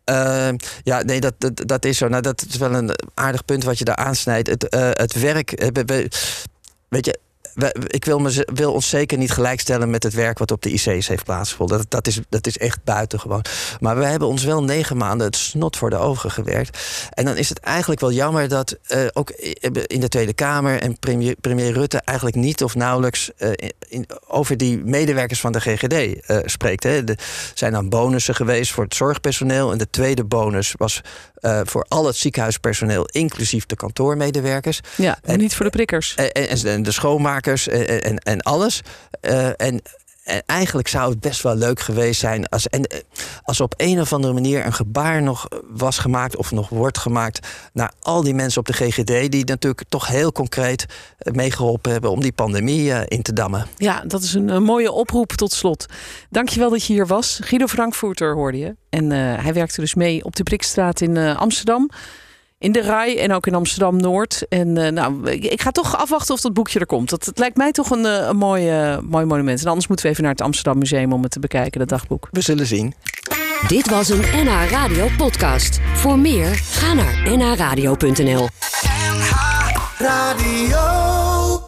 Eh, 0.06 0.48
ja, 0.82 1.02
nee, 1.02 1.20
dat, 1.20 1.34
dat, 1.38 1.84
is 1.84 1.98
zo. 1.98 2.08
Nou, 2.08 2.22
dat 2.22 2.44
is 2.48 2.56
wel 2.56 2.74
een 2.74 2.90
aardig 3.14 3.44
punt 3.44 3.64
wat 3.64 3.78
je 3.78 3.84
daar 3.84 3.96
aansnijdt. 3.96 4.48
Het, 4.48 4.68
eh, 4.68 4.88
het 4.92 5.20
werk. 5.20 5.52
eh, 5.52 5.68
we- 5.72 5.84
we- 5.84 6.08
weet 6.88 7.04
je. 7.06 7.18
We- 7.54 7.74
ik 7.86 8.04
wil, 8.04 8.18
me, 8.18 8.46
wil 8.54 8.72
ons 8.72 8.88
zeker 8.88 9.18
niet 9.18 9.30
gelijkstellen 9.32 9.90
met 9.90 10.02
het 10.02 10.14
werk 10.14 10.38
wat 10.38 10.50
op 10.50 10.62
de 10.62 10.70
IC's 10.70 11.08
heeft 11.08 11.24
plaatsgevonden. 11.24 11.76
Dat, 11.78 11.90
dat, 11.90 12.06
is, 12.06 12.20
dat 12.28 12.46
is 12.46 12.58
echt 12.58 12.84
buitengewoon. 12.84 13.44
Maar 13.80 13.98
we 13.98 14.04
hebben 14.04 14.28
ons 14.28 14.44
wel 14.44 14.62
negen 14.64 14.96
maanden 14.96 15.26
het 15.26 15.36
snot 15.36 15.76
voor 15.76 15.90
de 15.90 15.96
ogen 15.96 16.30
gewerkt. 16.30 16.78
En 17.10 17.24
dan 17.24 17.36
is 17.36 17.48
het 17.48 17.58
eigenlijk 17.60 18.00
wel 18.00 18.12
jammer 18.12 18.48
dat 18.48 18.76
eh, 18.86 19.00
ook 19.12 19.30
in 19.86 20.00
de 20.00 20.08
Tweede 20.08 20.32
Kamer 20.32 20.80
en 20.80 20.98
premier, 20.98 21.36
premier 21.40 21.72
Rutte 21.72 21.98
eigenlijk 22.04 22.36
niet 22.38 22.62
of 22.62 22.74
nauwelijks 22.74 23.30
eh, 23.36 23.50
in, 23.88 24.06
over 24.26 24.56
die 24.56 24.78
medewerkers 24.78 25.40
van 25.40 25.52
de 25.52 25.60
GGD 25.60 25.92
eh, 26.26 26.38
spreekt. 26.44 26.82
Hè. 26.82 27.04
Er 27.04 27.18
zijn 27.54 27.72
dan 27.72 27.88
bonussen 27.88 28.34
geweest 28.34 28.72
voor 28.72 28.84
het 28.84 28.94
zorgpersoneel. 28.94 29.72
En 29.72 29.78
de 29.78 29.90
tweede 29.90 30.24
bonus 30.24 30.74
was 30.76 31.00
voor 31.64 31.84
al 31.88 32.06
het 32.06 32.16
ziekenhuispersoneel, 32.16 33.06
inclusief 33.06 33.66
de 33.66 33.76
kantoormedewerkers. 33.76 34.80
Ja, 34.96 35.18
En- 35.22 35.38
niet 35.38 35.54
voor 35.54 35.64
de 35.64 35.70
prikkers. 35.70 36.14
En, 36.14 36.32
en, 36.32 36.64
en 36.66 36.82
de 36.82 36.90
schoonmakers 37.36 37.68
en, 37.68 38.02
en, 38.02 38.18
en 38.18 38.40
alles. 38.40 38.82
Eh, 39.20 39.48
en, 39.60 39.80
en 40.26 40.42
eigenlijk 40.46 40.88
zou 40.88 41.10
het 41.10 41.20
best 41.20 41.42
wel 41.42 41.56
leuk 41.56 41.80
geweest 41.80 42.20
zijn 42.20 42.48
als, 42.48 42.68
en, 42.68 42.84
eh, 42.84 43.00
als 43.42 43.60
op 43.60 43.74
een 43.76 44.00
of 44.00 44.12
andere 44.12 44.32
manier 44.32 44.66
een 44.66 44.72
gebaar 44.72 45.22
nog 45.22 45.48
was 45.68 45.98
gemaakt 45.98 46.36
of 46.36 46.50
nog 46.50 46.68
wordt 46.68 46.98
gemaakt 46.98 47.46
naar 47.72 47.92
al 48.00 48.22
die 48.22 48.34
mensen 48.34 48.60
op 48.60 48.66
de 48.66 48.72
GGD 48.72 49.30
die 49.30 49.44
natuurlijk 49.44 49.88
toch 49.88 50.06
heel 50.06 50.32
concreet 50.32 50.86
eh, 51.18 51.32
meegeholpen 51.32 51.92
hebben 51.92 52.10
om 52.10 52.20
die 52.20 52.32
pandemie 52.32 52.92
eh, 52.92 53.02
in 53.06 53.22
te 53.22 53.32
dammen. 53.32 53.66
Ja, 53.76 54.02
dat 54.06 54.22
is 54.22 54.34
een, 54.34 54.62
mooie 54.62 54.92
oproep 54.92 55.32
tot 55.32 55.52
slot. 55.52 55.86
Dankjewel 56.30 56.70
dat 56.70 56.84
je 56.84 56.92
hier 56.92 57.06
was. 57.06 57.38
Guido 57.42 57.66
Frankfurter 57.66 58.34
hoorde 58.34 58.58
je. 58.58 58.76
En 58.90 59.10
hij 59.10 59.52
werkte 59.52 59.80
dus 59.80 59.94
mee 59.94 60.24
op 60.24 60.36
de 60.36 60.42
Brikstraat 60.42 61.00
in 61.00 61.18
Amsterdam 61.18 61.90
in 62.66 62.72
de 62.72 62.82
Rai 62.82 63.16
en 63.16 63.32
ook 63.32 63.46
in 63.46 63.54
Amsterdam 63.54 63.96
Noord. 63.96 64.46
En 64.48 64.68
uh, 64.76 64.88
nou, 64.88 65.30
ik 65.30 65.60
ga 65.62 65.70
toch 65.70 65.96
afwachten 65.96 66.34
of 66.34 66.40
dat 66.40 66.52
boekje 66.52 66.78
er 66.78 66.86
komt. 66.86 67.10
Dat, 67.10 67.24
het 67.24 67.38
lijkt 67.38 67.56
mij 67.56 67.72
toch 67.72 67.90
een, 67.90 68.04
uh, 68.04 68.26
een 68.26 68.36
mooi, 68.36 68.90
uh, 68.92 68.98
mooi 68.98 69.24
monument. 69.24 69.60
En 69.60 69.66
anders 69.66 69.86
moeten 69.86 70.06
we 70.06 70.12
even 70.12 70.24
naar 70.24 70.32
het 70.32 70.42
Amsterdam 70.42 70.78
Museum 70.78 71.12
om 71.12 71.22
het 71.22 71.30
te 71.30 71.40
bekijken, 71.40 71.78
dat 71.78 71.88
dagboek. 71.88 72.28
We 72.30 72.40
zullen 72.40 72.66
zien. 72.66 72.94
Dit 73.68 73.90
was 73.90 74.08
een 74.08 74.20
NH 74.20 74.70
Radio 74.70 75.08
podcast. 75.16 75.80
Voor 75.94 76.18
meer, 76.18 76.46
ga 76.54 76.94
naar 76.94 77.36
nhradio.nl 77.36 78.48
NH 78.98 79.30
Radio 79.98 81.15